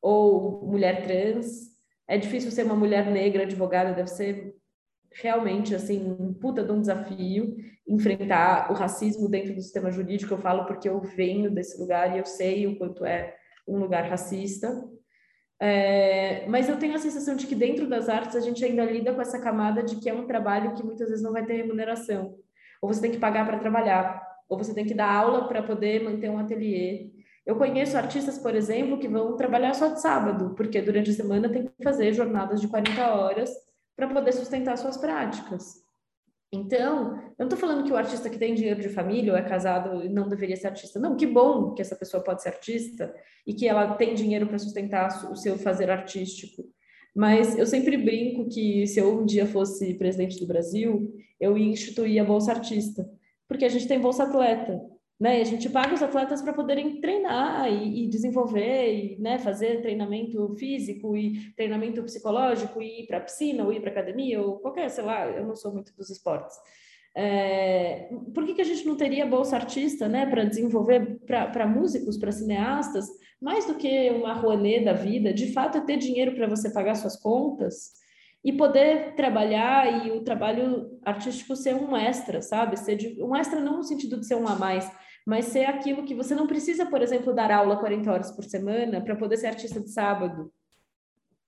[0.00, 1.68] ou mulher trans.
[2.06, 4.54] É difícil ser uma mulher negra advogada, deve ser
[5.12, 10.34] realmente assim um puta de um desafio enfrentar o racismo dentro do sistema jurídico.
[10.34, 13.34] Eu falo porque eu venho desse lugar e eu sei o quanto é
[13.66, 14.70] um lugar racista.
[15.60, 19.12] É, mas eu tenho a sensação de que dentro das artes a gente ainda lida
[19.12, 22.36] com essa camada de que é um trabalho que muitas vezes não vai ter remuneração.
[22.80, 26.02] Ou você tem que pagar para trabalhar, ou você tem que dar aula para poder
[26.04, 27.10] manter um ateliê.
[27.48, 31.48] Eu conheço artistas, por exemplo, que vão trabalhar só de sábado, porque durante a semana
[31.48, 33.50] tem que fazer jornadas de 40 horas
[33.96, 35.82] para poder sustentar suas práticas.
[36.52, 39.40] Então, eu não estou falando que o artista que tem dinheiro de família ou é
[39.40, 41.00] casado não deveria ser artista.
[41.00, 43.14] Não, que bom que essa pessoa pode ser artista
[43.46, 46.64] e que ela tem dinheiro para sustentar o seu fazer artístico.
[47.16, 51.72] Mas eu sempre brinco que se eu um dia fosse presidente do Brasil, eu ia
[51.72, 53.08] instituir a Bolsa Artista,
[53.48, 54.97] porque a gente tem Bolsa Atleta.
[55.18, 55.40] Né?
[55.40, 60.54] A gente paga os atletas para poderem treinar e, e, desenvolver, e né, fazer treinamento
[60.56, 64.88] físico e treinamento psicológico, e ir para a piscina, ou ir para academia, ou qualquer,
[64.90, 66.56] sei lá, eu não sou muito dos esportes.
[67.16, 72.16] É, por que, que a gente não teria bolsa artista né, para desenvolver para músicos,
[72.16, 73.08] para cineastas,
[73.40, 75.32] mais do que uma Rouanet da vida?
[75.32, 77.92] De fato, é ter dinheiro para você pagar suas contas
[78.44, 82.76] e poder trabalhar e o trabalho artístico ser um extra, sabe?
[82.78, 84.88] Ser de, um extra não no sentido de ser um a mais,
[85.26, 89.00] mas ser aquilo que você não precisa, por exemplo, dar aula 40 horas por semana
[89.00, 90.52] para poder ser artista de sábado,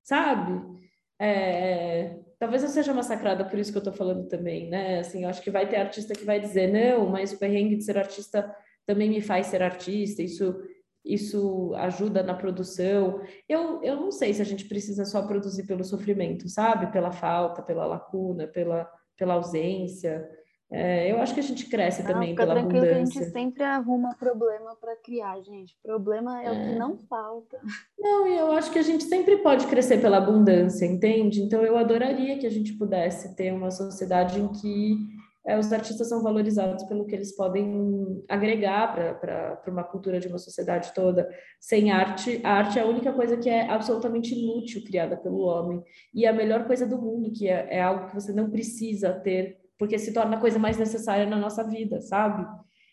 [0.03, 0.81] sabe?
[1.19, 5.01] É, talvez eu seja massacrada por isso que eu estou falando também, né?
[5.01, 7.85] Assim, eu acho que vai ter artista que vai dizer, não, mas o perrengue de
[7.85, 8.55] ser artista
[8.87, 10.61] também me faz ser artista, isso
[11.05, 13.21] isso ajuda na produção.
[13.49, 16.93] Eu, eu não sei se a gente precisa só produzir pelo sofrimento, sabe?
[16.93, 20.29] Pela falta, pela lacuna, pela, pela ausência.
[20.73, 23.13] É, eu acho que a gente cresce não, também pela tranquilo abundância.
[23.13, 25.77] Que a gente sempre arruma problema para criar, gente.
[25.83, 26.79] Problema é, é, o que é.
[26.79, 27.59] não falta.
[27.99, 31.43] Não, e eu acho que a gente sempre pode crescer pela abundância, entende?
[31.43, 34.97] Então eu adoraria que a gente pudesse ter uma sociedade em que
[35.45, 40.39] é, os artistas são valorizados pelo que eles podem agregar para uma cultura de uma
[40.39, 41.29] sociedade toda.
[41.59, 45.83] Sem arte, a arte é a única coisa que é absolutamente inútil criada pelo homem
[46.15, 49.59] e a melhor coisa do mundo, que é, é algo que você não precisa ter
[49.81, 52.47] porque se torna a coisa mais necessária na nossa vida, sabe?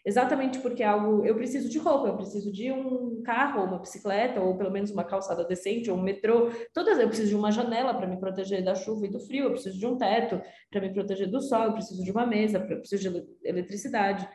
[0.05, 1.25] Exatamente porque é algo.
[1.25, 5.03] Eu preciso de roupa, eu preciso de um carro, uma bicicleta, ou pelo menos uma
[5.03, 6.49] calçada decente, ou um metrô.
[6.73, 9.51] Todas, eu preciso de uma janela para me proteger da chuva e do frio, eu
[9.51, 12.79] preciso de um teto para me proteger do sol, eu preciso de uma mesa, eu
[12.79, 14.25] preciso de eletricidade.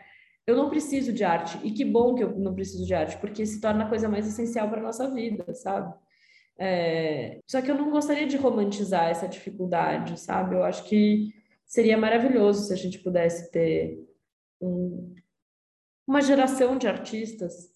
[0.47, 1.59] Eu não preciso de arte.
[1.65, 4.29] E que bom que eu não preciso de arte, porque se torna a coisa mais
[4.29, 5.95] essencial para a nossa vida, sabe?
[6.59, 7.41] É...
[7.47, 10.55] Só que eu não gostaria de romantizar essa dificuldade, sabe?
[10.55, 11.33] Eu acho que
[11.73, 13.99] seria maravilhoso se a gente pudesse ter
[14.61, 15.15] um,
[16.07, 17.73] uma geração de artistas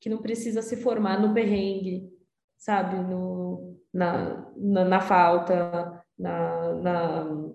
[0.00, 2.10] que não precisa se formar no perrengue,
[2.58, 7.52] sabe, no, na, na, na falta, na, na,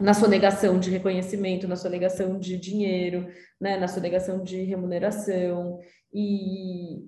[0.00, 4.62] na sua negação de reconhecimento, na sua negação de dinheiro, né, na sua negação de
[4.62, 5.78] remuneração,
[6.10, 7.04] e,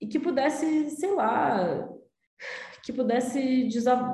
[0.00, 1.88] e que pudesse, sei lá,
[2.86, 3.64] que pudesse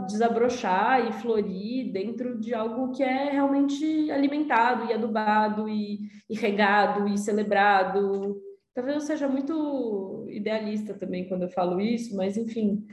[0.06, 7.06] desabrochar e florir dentro de algo que é realmente alimentado e adubado e, e regado
[7.06, 8.40] e celebrado.
[8.74, 12.86] Talvez eu seja muito idealista também quando eu falo isso, mas enfim,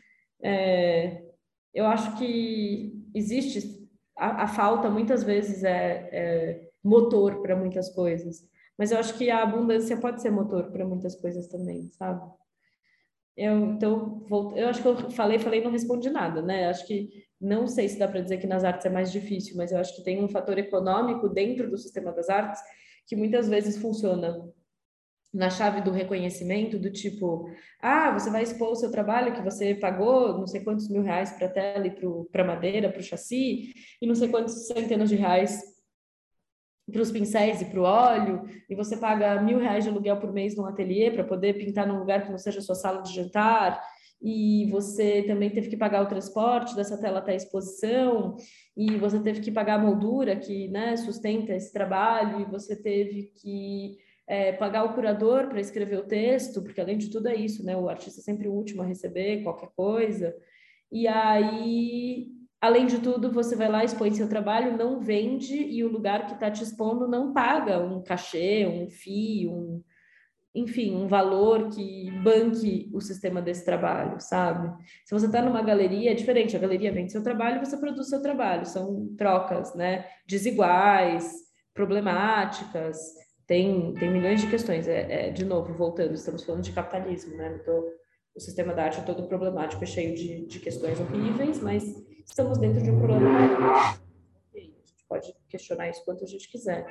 [0.44, 1.24] é,
[1.74, 8.46] eu acho que existe a, a falta muitas vezes é, é motor para muitas coisas,
[8.78, 12.22] mas eu acho que a abundância pode ser motor para muitas coisas também, sabe?
[13.40, 16.68] Eu, então, vou, eu acho que eu falei, falei, não respondi nada, né?
[16.68, 17.10] Acho que
[17.40, 19.96] não sei se dá para dizer que nas artes é mais difícil, mas eu acho
[19.96, 22.62] que tem um fator econômico dentro do sistema das artes
[23.08, 24.46] que muitas vezes funciona
[25.34, 29.74] na chave do reconhecimento, do tipo, ah, você vai expor o seu trabalho que você
[29.74, 31.96] pagou não sei quantos mil reais para a tela e
[32.30, 35.62] para a madeira, para o chassi, e não sei quantos centenas de reais
[36.90, 40.32] para os pincéis e para o óleo, e você paga mil reais de aluguel por
[40.32, 43.82] mês num ateliê para poder pintar num lugar que não seja sua sala de jantar,
[44.22, 48.36] e você também teve que pagar o transporte dessa tela até a exposição,
[48.76, 53.32] e você teve que pagar a moldura que né, sustenta esse trabalho, e você teve
[53.42, 57.66] que é, pagar o curador para escrever o texto, porque além de tudo é isso,
[57.66, 57.76] né?
[57.76, 60.36] O artista é sempre o último a receber qualquer coisa.
[60.92, 62.28] E aí
[62.62, 66.34] Além de tudo, você vai lá, expõe seu trabalho, não vende e o lugar que
[66.34, 69.82] está te expondo não paga um cachê, um FII, um,
[70.54, 74.74] enfim, um valor que banque o sistema desse trabalho, sabe?
[75.06, 78.10] Se você está numa galeria, é diferente, a galeria vende seu trabalho e você produz
[78.10, 80.06] seu trabalho, são trocas, né?
[80.28, 81.32] Desiguais,
[81.74, 82.98] problemáticas,
[83.48, 84.88] tem, tem milhões de questões.
[84.88, 87.58] É, é, de novo, voltando, estamos falando de capitalismo, né?
[87.62, 87.84] Então,
[88.40, 91.84] o sistema da arte é todo problemático, é cheio de, de questões horríveis, mas
[92.26, 93.76] estamos dentro de um problema.
[94.56, 96.88] A gente pode questionar isso quanto a gente quiser.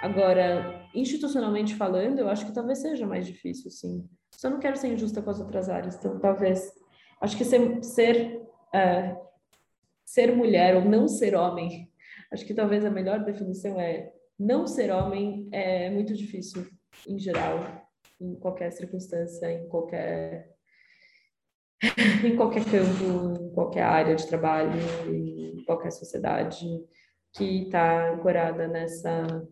[0.00, 4.08] Agora, institucionalmente falando, eu acho que talvez seja mais difícil, sim.
[4.30, 6.72] Só não quero ser injusta com as outras áreas, então talvez.
[7.20, 8.40] Acho que ser, ser,
[8.74, 9.14] é,
[10.02, 11.90] ser mulher ou não ser homem,
[12.32, 16.66] acho que talvez a melhor definição é não ser homem é muito difícil,
[17.06, 17.58] em geral,
[18.18, 20.55] em qualquer circunstância, em qualquer
[22.24, 26.66] em qualquer campo, em qualquer área de trabalho, em qualquer sociedade
[27.32, 29.46] que está ancorada nessa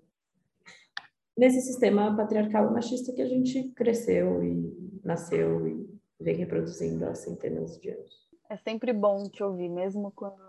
[1.36, 5.86] nesse sistema patriarcal e machista que a gente cresceu e nasceu e
[6.20, 8.24] vem reproduzindo há centenas de anos.
[8.48, 10.40] É sempre bom te ouvir, mesmo quando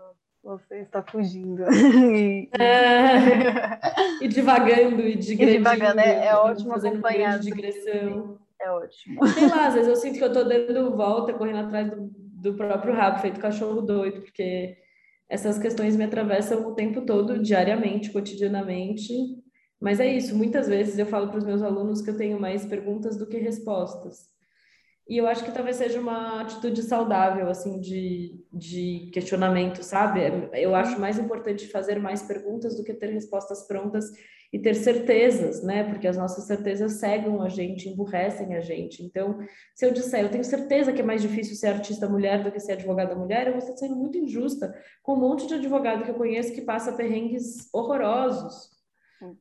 [0.42, 1.64] você está fugindo.
[2.14, 2.48] e...
[2.58, 5.50] É, e divagando e digredindo.
[5.50, 7.40] E divagando, é, é ótimo acompanhar.
[7.40, 8.38] digressão.
[8.60, 9.20] É ótimo.
[9.28, 12.54] Sei lá, às vezes eu sinto que eu tô dando volta, correndo atrás do, do
[12.54, 14.76] próprio rabo, feito cachorro doido, porque
[15.28, 19.12] essas questões me atravessam o tempo todo, diariamente, cotidianamente.
[19.80, 22.64] Mas é isso, muitas vezes eu falo para os meus alunos que eu tenho mais
[22.64, 24.34] perguntas do que respostas.
[25.08, 30.20] E eu acho que talvez seja uma atitude saudável, assim, de, de questionamento, sabe?
[30.54, 34.06] Eu acho mais importante fazer mais perguntas do que ter respostas prontas
[34.56, 35.84] e ter certezas, né?
[35.84, 39.02] Porque as nossas certezas cegam a gente, emburrecem a gente.
[39.02, 39.38] Então,
[39.74, 42.58] se eu disser, eu tenho certeza que é mais difícil ser artista mulher do que
[42.58, 46.10] ser advogada mulher, eu vou estar sendo muito injusta com um monte de advogado que
[46.10, 48.70] eu conheço que passa perrengues horrorosos,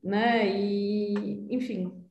[0.03, 0.49] né?
[0.49, 2.05] E, enfim,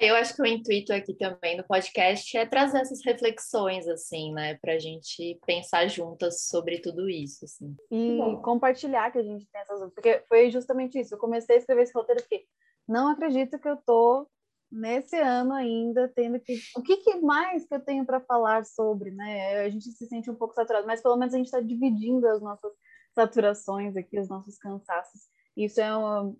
[0.00, 4.56] eu acho que o intuito aqui também do podcast é trazer essas reflexões, assim, né,
[4.56, 7.76] para a gente pensar juntas sobre tudo isso, assim.
[7.90, 11.14] E compartilhar que a gente tem essas porque foi justamente isso.
[11.14, 12.44] Eu comecei a escrever esse roteiro porque
[12.88, 14.26] não acredito que eu tô
[14.72, 19.10] nesse ano ainda tendo que o que, que mais que eu tenho para falar sobre,
[19.10, 19.58] né?
[19.60, 22.40] A gente se sente um pouco saturado, mas pelo menos a gente está dividindo as
[22.40, 22.72] nossas
[23.14, 25.22] saturações aqui, os nossos cansaços.
[25.56, 26.34] Isso é uma,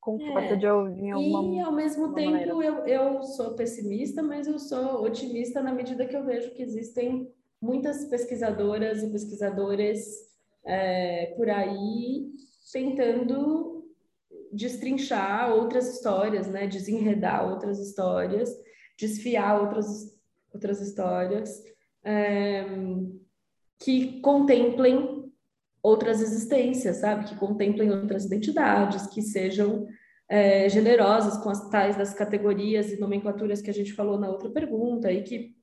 [0.00, 0.56] conforta é.
[0.56, 5.62] de ouvir alguma E ao mesmo tempo eu, eu sou pessimista, mas eu sou otimista
[5.62, 7.30] na medida que eu vejo que existem
[7.60, 10.04] muitas pesquisadoras e pesquisadores
[10.64, 12.30] é, por aí
[12.72, 13.84] tentando
[14.52, 16.66] destrinchar outras histórias, né?
[16.66, 18.50] desenredar outras histórias,
[18.96, 20.16] desfiar outras,
[20.52, 21.62] outras histórias
[22.04, 22.64] é,
[23.78, 25.17] que contemplem
[25.82, 27.26] outras existências, sabe?
[27.26, 29.86] Que contemplem outras identidades, que sejam
[30.28, 34.50] é, generosas com as tais das categorias e nomenclaturas que a gente falou na outra
[34.50, 35.58] pergunta e que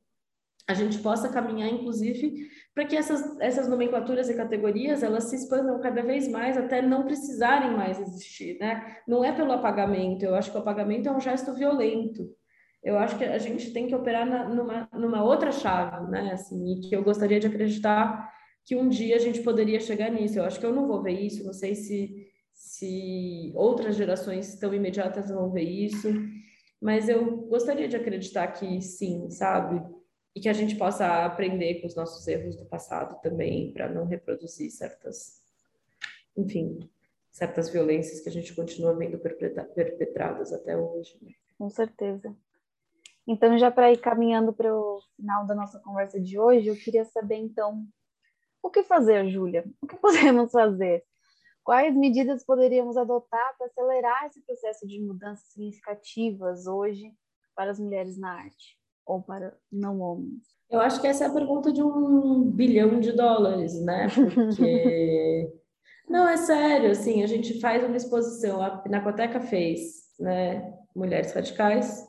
[0.67, 5.79] a gente possa caminhar, inclusive, para que essas, essas nomenclaturas e categorias elas se expandam
[5.79, 8.97] cada vez mais até não precisarem mais existir, né?
[9.07, 12.27] Não é pelo apagamento, eu acho que o apagamento é um gesto violento.
[12.83, 16.31] Eu acho que a gente tem que operar na, numa, numa outra chave, né?
[16.33, 18.31] Assim, e que eu gostaria de acreditar
[18.65, 20.39] que um dia a gente poderia chegar nisso.
[20.39, 24.73] Eu acho que eu não vou ver isso, não sei se se outras gerações tão
[24.73, 26.07] imediatas vão ver isso,
[26.81, 29.83] mas eu gostaria de acreditar que sim, sabe?
[30.33, 34.05] E que a gente possa aprender com os nossos erros do passado também, para não
[34.05, 35.41] reproduzir certas,
[36.35, 36.89] enfim,
[37.29, 41.17] certas violências que a gente continua vendo perpetradas até hoje.
[41.21, 41.31] Né?
[41.57, 42.35] Com certeza.
[43.27, 47.03] Então, já para ir caminhando para o final da nossa conversa de hoje, eu queria
[47.05, 47.85] saber, então,
[48.65, 49.63] o que fazer, Júlia?
[49.81, 51.03] O que podemos fazer?
[51.63, 57.11] Quais medidas poderíamos adotar para acelerar esse processo de mudanças significativas hoje
[57.55, 60.43] para as mulheres na arte ou para não homens?
[60.69, 64.07] Eu acho que essa é a pergunta de um bilhão de dólares, né?
[64.33, 65.51] Porque
[66.09, 70.73] não é sério, assim, a gente faz uma exposição, a Pinacoteca fez, né?
[70.95, 72.03] Mulheres radicais.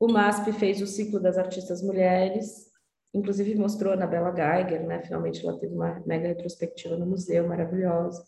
[0.00, 2.67] O MASP fez o ciclo das artistas mulheres,
[3.12, 5.02] inclusive mostrou a Anabela Geiger, né?
[5.02, 8.24] Finalmente ela teve uma mega retrospectiva no museu, maravilhosa.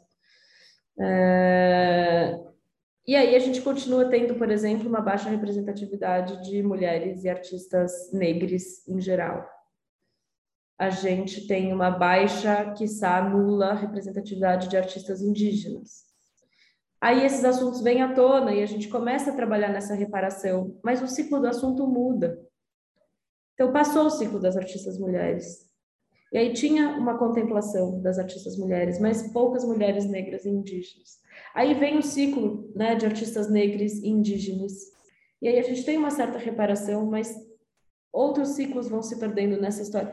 [0.98, 2.38] É...
[3.06, 8.12] E aí a gente continua tendo, por exemplo, uma baixa representatividade de mulheres e artistas
[8.12, 9.48] negras em geral.
[10.78, 16.10] A gente tem uma baixa, quiçá nula, representatividade de artistas indígenas.
[17.00, 21.02] Aí esses assuntos vêm à tona e a gente começa a trabalhar nessa reparação, mas
[21.02, 22.38] o ciclo do assunto muda.
[23.60, 25.68] Então, passou o ciclo das artistas mulheres.
[26.32, 31.18] E aí tinha uma contemplação das artistas mulheres, mas poucas mulheres negras e indígenas.
[31.54, 34.72] Aí vem o ciclo né, de artistas negras e indígenas.
[35.42, 37.36] E aí a gente tem uma certa reparação, mas
[38.10, 40.10] outros ciclos vão se perdendo nessa história.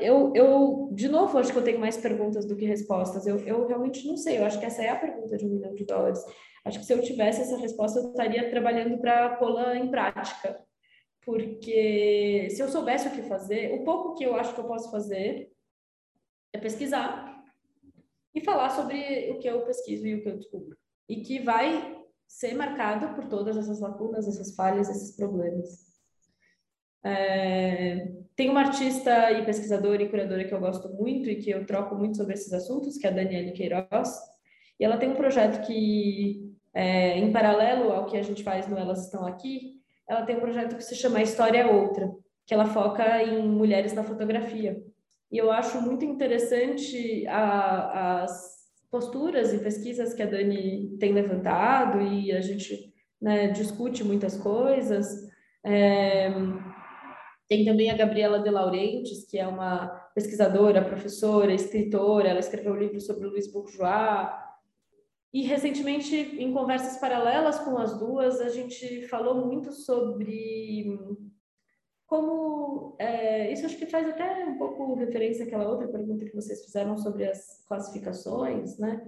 [0.00, 3.26] Eu, eu, de novo, acho que eu tenho mais perguntas do que respostas.
[3.26, 4.38] Eu, eu realmente não sei.
[4.38, 6.24] Eu acho que essa é a pergunta de um milhão de dólares.
[6.64, 10.64] Acho que se eu tivesse essa resposta, eu estaria trabalhando para pô-la em prática
[11.26, 14.92] porque se eu soubesse o que fazer, o pouco que eu acho que eu posso
[14.92, 15.52] fazer
[16.52, 17.44] é pesquisar
[18.32, 20.78] e falar sobre o que eu pesquiso e o que eu descubro.
[21.08, 25.96] E que vai ser marcado por todas essas lacunas, essas falhas, esses problemas.
[27.02, 28.12] É...
[28.36, 31.96] Tem uma artista e pesquisadora e curadora que eu gosto muito e que eu troco
[31.96, 34.16] muito sobre esses assuntos, que é a Daniele Queiroz.
[34.78, 38.78] E ela tem um projeto que, é, em paralelo ao que a gente faz no
[38.78, 39.75] Elas Estão Aqui,
[40.08, 42.12] ela tem um projeto que se chama História é Outra,
[42.46, 44.80] que ela foca em mulheres na fotografia.
[45.30, 48.56] E eu acho muito interessante a, as
[48.90, 55.06] posturas e pesquisas que a Dani tem levantado e a gente né, discute muitas coisas.
[55.64, 56.30] É,
[57.48, 62.28] tem também a Gabriela De Laurentiis, que é uma pesquisadora, professora, escritora.
[62.28, 64.28] Ela escreveu um livro sobre o Luiz Bourgeois,
[65.36, 70.98] e recentemente, em conversas paralelas com as duas, a gente falou muito sobre
[72.06, 72.96] como.
[72.98, 76.96] É, isso acho que faz até um pouco referência àquela outra pergunta que vocês fizeram
[76.96, 79.06] sobre as classificações, né?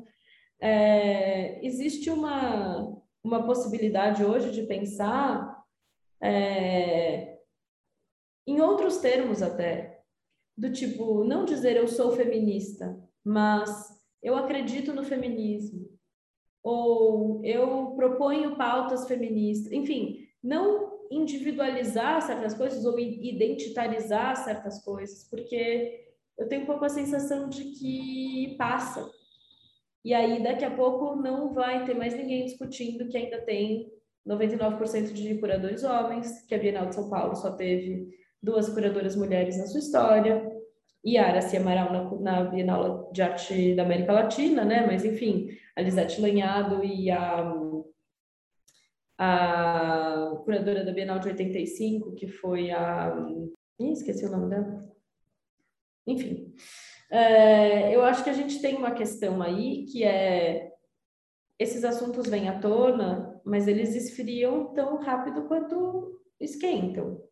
[0.60, 5.64] É, existe uma, uma possibilidade hoje de pensar
[6.20, 7.38] é,
[8.46, 10.02] em outros termos até,
[10.54, 15.97] do tipo, não dizer eu sou feminista, mas eu acredito no feminismo,
[16.68, 26.04] ou eu proponho pautas feministas, enfim, não individualizar certas coisas ou identitarizar certas coisas, porque
[26.36, 29.10] eu tenho um pouco a sensação de que passa.
[30.04, 33.90] E aí, daqui a pouco, não vai ter mais ninguém discutindo que ainda tem
[34.26, 38.10] 99% de curadores homens, que a Bienal de São Paulo só teve
[38.42, 40.46] duas curadoras mulheres na sua história,
[41.02, 44.86] e a Araci Amaral na, na Bienal de Arte da América Latina, né?
[44.86, 45.48] Mas, enfim,
[45.78, 47.54] a Lisete Lanhado e a,
[49.16, 53.16] a curadora da Bienal de 85, que foi a...
[53.78, 54.92] Ih, esqueci o nome dela.
[56.04, 56.52] Enfim,
[57.08, 60.72] é, eu acho que a gente tem uma questão aí que é
[61.56, 67.22] esses assuntos vêm à tona, mas eles esfriam tão rápido quanto esquentam.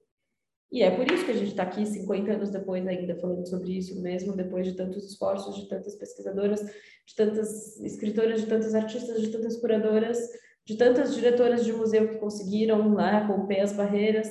[0.72, 3.78] E é por isso que a gente está aqui 50 anos depois ainda falando sobre
[3.78, 9.20] isso, mesmo depois de tantos esforços, de tantas pesquisadoras, de tantas escritoras, de tantas artistas,
[9.20, 10.18] de tantas curadoras,
[10.64, 14.28] de tantas diretoras de museu que conseguiram lá romper as barreiras.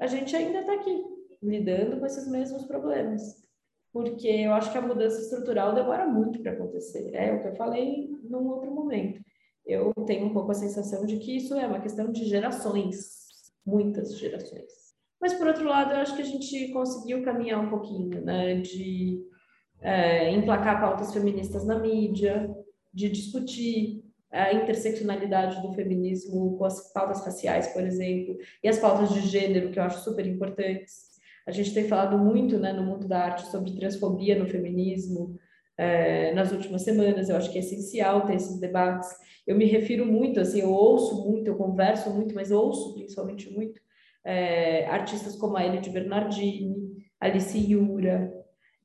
[0.00, 1.04] A gente ainda está aqui,
[1.40, 3.44] lidando com esses mesmos problemas.
[3.92, 7.14] Porque eu acho que a mudança estrutural demora muito para acontecer.
[7.14, 9.22] É o que eu falei num outro momento.
[9.64, 14.18] Eu tenho um pouco a sensação de que isso é uma questão de gerações, muitas
[14.18, 14.83] gerações.
[15.20, 18.56] Mas, por outro lado, eu acho que a gente conseguiu caminhar um pouquinho, né?
[18.56, 19.22] De
[19.80, 22.50] é, emplacar pautas feministas na mídia,
[22.92, 29.10] de discutir a interseccionalidade do feminismo com as pautas raciais, por exemplo, e as pautas
[29.10, 31.14] de gênero, que eu acho super importantes.
[31.46, 35.38] A gente tem falado muito né, no mundo da arte sobre transfobia no feminismo,
[35.76, 37.28] é, nas últimas semanas.
[37.28, 39.10] Eu acho que é essencial ter esses debates.
[39.46, 43.83] Eu me refiro muito, assim, eu ouço muito, eu converso muito, mas ouço principalmente muito
[44.24, 48.32] é, artistas como a Elide Bernardini, Alice Yura,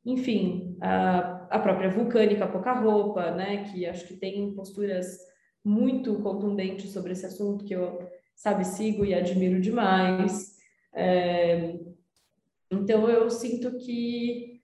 [0.05, 5.17] enfim, a, a própria Vulcânica Pouca Roupa, né, que acho que tem posturas
[5.63, 7.99] muito contundentes sobre esse assunto, que eu,
[8.35, 10.57] sabe, sigo e admiro demais.
[10.93, 11.77] É,
[12.71, 14.61] então, eu sinto que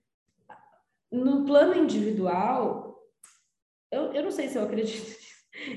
[1.11, 2.99] no plano individual,
[3.91, 5.15] eu, eu não sei se eu acredito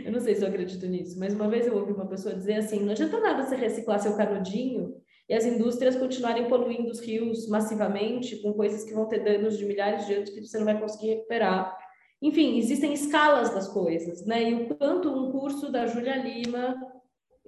[0.04, 2.54] eu não sei se eu acredito nisso, mas uma vez eu ouvi uma pessoa dizer
[2.54, 4.94] assim: não adianta nada você reciclar seu canudinho
[5.28, 9.64] e as indústrias continuarem poluindo os rios massivamente com coisas que vão ter danos de
[9.66, 11.76] milhares de anos que você não vai conseguir recuperar.
[12.20, 14.50] Enfim, existem escalas das coisas, né?
[14.50, 16.74] E o quanto um curso da Júlia Lima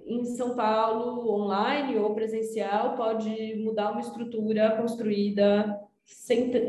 [0.05, 5.79] em São Paulo, online ou presencial, pode mudar uma estrutura construída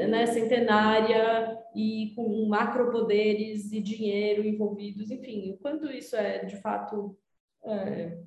[0.08, 7.16] né, centenária e com macropoderes e dinheiro envolvidos, enfim, o quanto isso é de fato
[7.64, 8.18] é,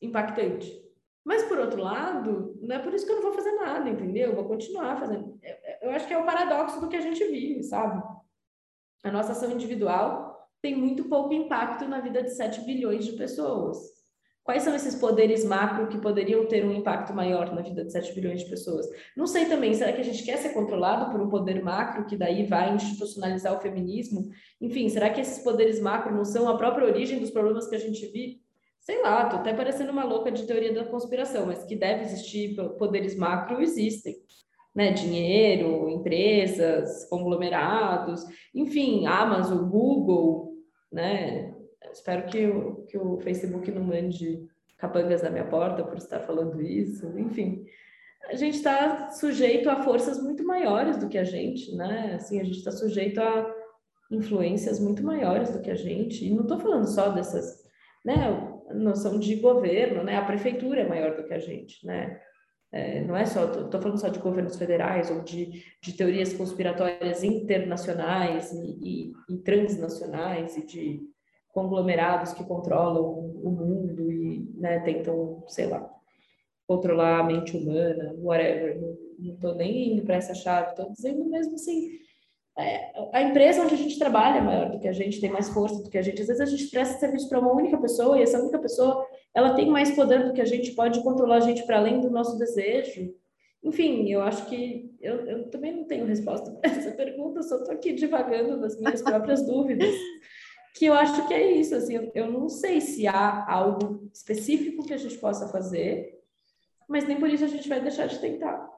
[0.00, 0.84] impactante.
[1.24, 4.30] Mas, por outro lado, não é por isso que eu não vou fazer nada, entendeu?
[4.30, 5.36] Eu vou continuar fazendo.
[5.82, 8.00] Eu acho que é o paradoxo do que a gente vive, sabe?
[9.02, 13.95] A nossa ação individual tem muito pouco impacto na vida de 7 bilhões de pessoas.
[14.46, 18.14] Quais são esses poderes macro que poderiam ter um impacto maior na vida de 7
[18.14, 18.86] bilhões de pessoas?
[19.16, 22.16] Não sei também, será que a gente quer ser controlado por um poder macro que
[22.16, 24.30] daí vai institucionalizar o feminismo?
[24.60, 27.80] Enfim, será que esses poderes macro não são a própria origem dos problemas que a
[27.80, 28.40] gente vive?
[28.78, 32.54] Sei lá, tô até parecendo uma louca de teoria da conspiração, mas que deve existir
[32.78, 34.14] poderes macro existem.
[34.72, 38.22] Né, dinheiro, empresas, conglomerados,
[38.54, 40.52] enfim, Amazon, Google,
[40.92, 41.45] né,
[41.96, 44.46] espero que o, que o Facebook não mande
[44.78, 47.64] capangas na minha porta por estar falando isso, enfim.
[48.28, 52.14] A gente está sujeito a forças muito maiores do que a gente, né?
[52.14, 53.54] Assim, a gente está sujeito a
[54.10, 56.26] influências muito maiores do que a gente.
[56.26, 57.64] E não estou falando só dessas,
[58.04, 58.52] né?
[58.74, 60.16] Noção de governo, né?
[60.16, 62.20] A prefeitura é maior do que a gente, né?
[62.72, 67.22] É, não é só, estou falando só de governos federais ou de, de teorias conspiratórias
[67.22, 71.15] internacionais e, e, e transnacionais e de
[71.56, 73.02] conglomerados que controlam
[73.42, 75.90] o mundo e né, tentam, sei lá,
[76.66, 78.78] controlar a mente humana, whatever.
[79.18, 81.92] Não estou nem indo para essa chave, estou dizendo mesmo assim.
[82.58, 85.48] É, a empresa onde a gente trabalha é maior do que a gente, tem mais
[85.48, 86.20] força do que a gente.
[86.20, 89.54] Às vezes a gente presta serviço para uma única pessoa e essa única pessoa ela
[89.54, 92.38] tem mais poder do que a gente, pode controlar a gente para além do nosso
[92.38, 93.14] desejo.
[93.64, 97.72] Enfim, eu acho que eu, eu também não tenho resposta para essa pergunta, só estou
[97.72, 99.94] aqui divagando das minhas próprias dúvidas
[100.76, 104.92] que eu acho que é isso, assim, eu não sei se há algo específico que
[104.92, 106.22] a gente possa fazer,
[106.86, 108.70] mas nem por isso a gente vai deixar de tentar.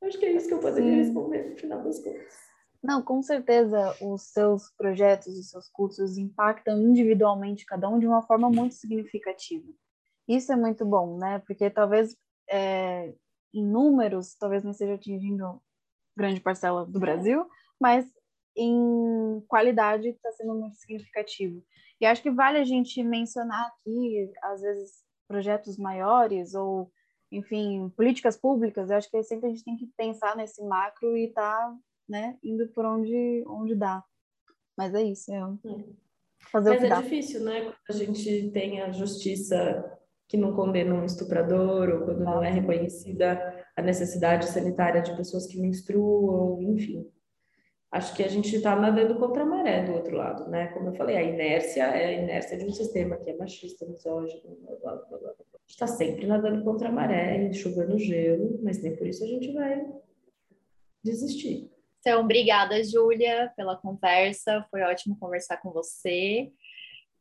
[0.00, 0.96] Eu acho que é isso que eu poderia Sim.
[0.96, 2.48] responder no final das contas.
[2.80, 8.22] Não, com certeza os seus projetos, os seus cursos impactam individualmente cada um de uma
[8.22, 9.66] forma muito significativa.
[10.28, 11.42] Isso é muito bom, né?
[11.44, 12.16] Porque talvez
[12.48, 13.12] é,
[13.52, 15.60] em números, talvez não esteja atingindo
[16.16, 17.44] grande parcela do Brasil,
[17.80, 18.06] mas
[18.58, 21.62] em qualidade está sendo muito significativo.
[22.00, 26.90] E acho que vale a gente mencionar aqui, às vezes, projetos maiores ou,
[27.30, 28.90] enfim, políticas públicas.
[28.90, 31.74] Eu acho que sempre a gente tem que pensar nesse macro e tá,
[32.08, 34.02] né, indo por onde, onde dá.
[34.76, 35.40] Mas é isso, é
[36.50, 37.00] fazer Mas o que é dá.
[37.00, 37.60] difícil, né?
[37.62, 42.50] Quando a gente tem a justiça que não condena um estuprador ou quando não é
[42.50, 47.10] reconhecida a necessidade sanitária de pessoas que menstruam, enfim
[47.90, 50.68] acho que a gente está nadando contra a maré do outro lado, né?
[50.68, 54.56] Como eu falei, a inércia é a inércia de um sistema que é machista, misógino,
[54.80, 55.30] blá, blá, blá, blá.
[55.30, 59.26] A gente está sempre nadando contra a maré, enxugando gelo, mas nem por isso a
[59.26, 59.86] gente vai
[61.02, 61.70] desistir.
[62.00, 64.64] Então, obrigada, Júlia, pela conversa.
[64.70, 66.50] Foi ótimo conversar com você.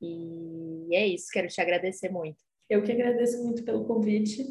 [0.02, 2.38] E é isso, quero te agradecer muito.
[2.70, 4.44] Eu que agradeço muito pelo convite.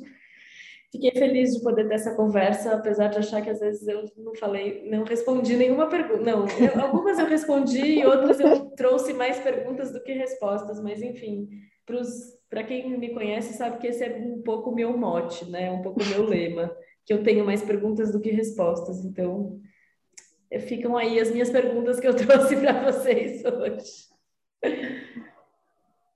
[0.97, 4.35] Fiquei feliz de poder ter essa conversa, apesar de achar que às vezes eu não
[4.35, 6.23] falei, não respondi nenhuma pergunta.
[6.23, 11.03] Não, eu, algumas eu respondi e outras eu trouxe mais perguntas do que respostas, mas
[11.03, 11.51] enfim,
[12.49, 15.71] para quem me conhece sabe que esse é um pouco meu mote, né?
[15.71, 16.75] Um pouco meu lema,
[17.05, 19.05] que eu tenho mais perguntas do que respostas.
[19.05, 19.61] Então,
[20.61, 24.17] ficam aí as minhas perguntas que eu trouxe para vocês hoje.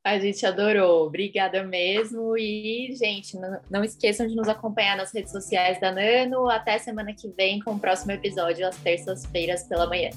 [0.03, 2.37] A gente adorou, obrigada mesmo.
[2.37, 3.37] E, gente,
[3.69, 6.49] não, esqueçam de nos acompanhar nas redes sociais da Nano.
[6.49, 10.11] Até semana que vem com o próximo episódio, às terças-feiras pela manhã.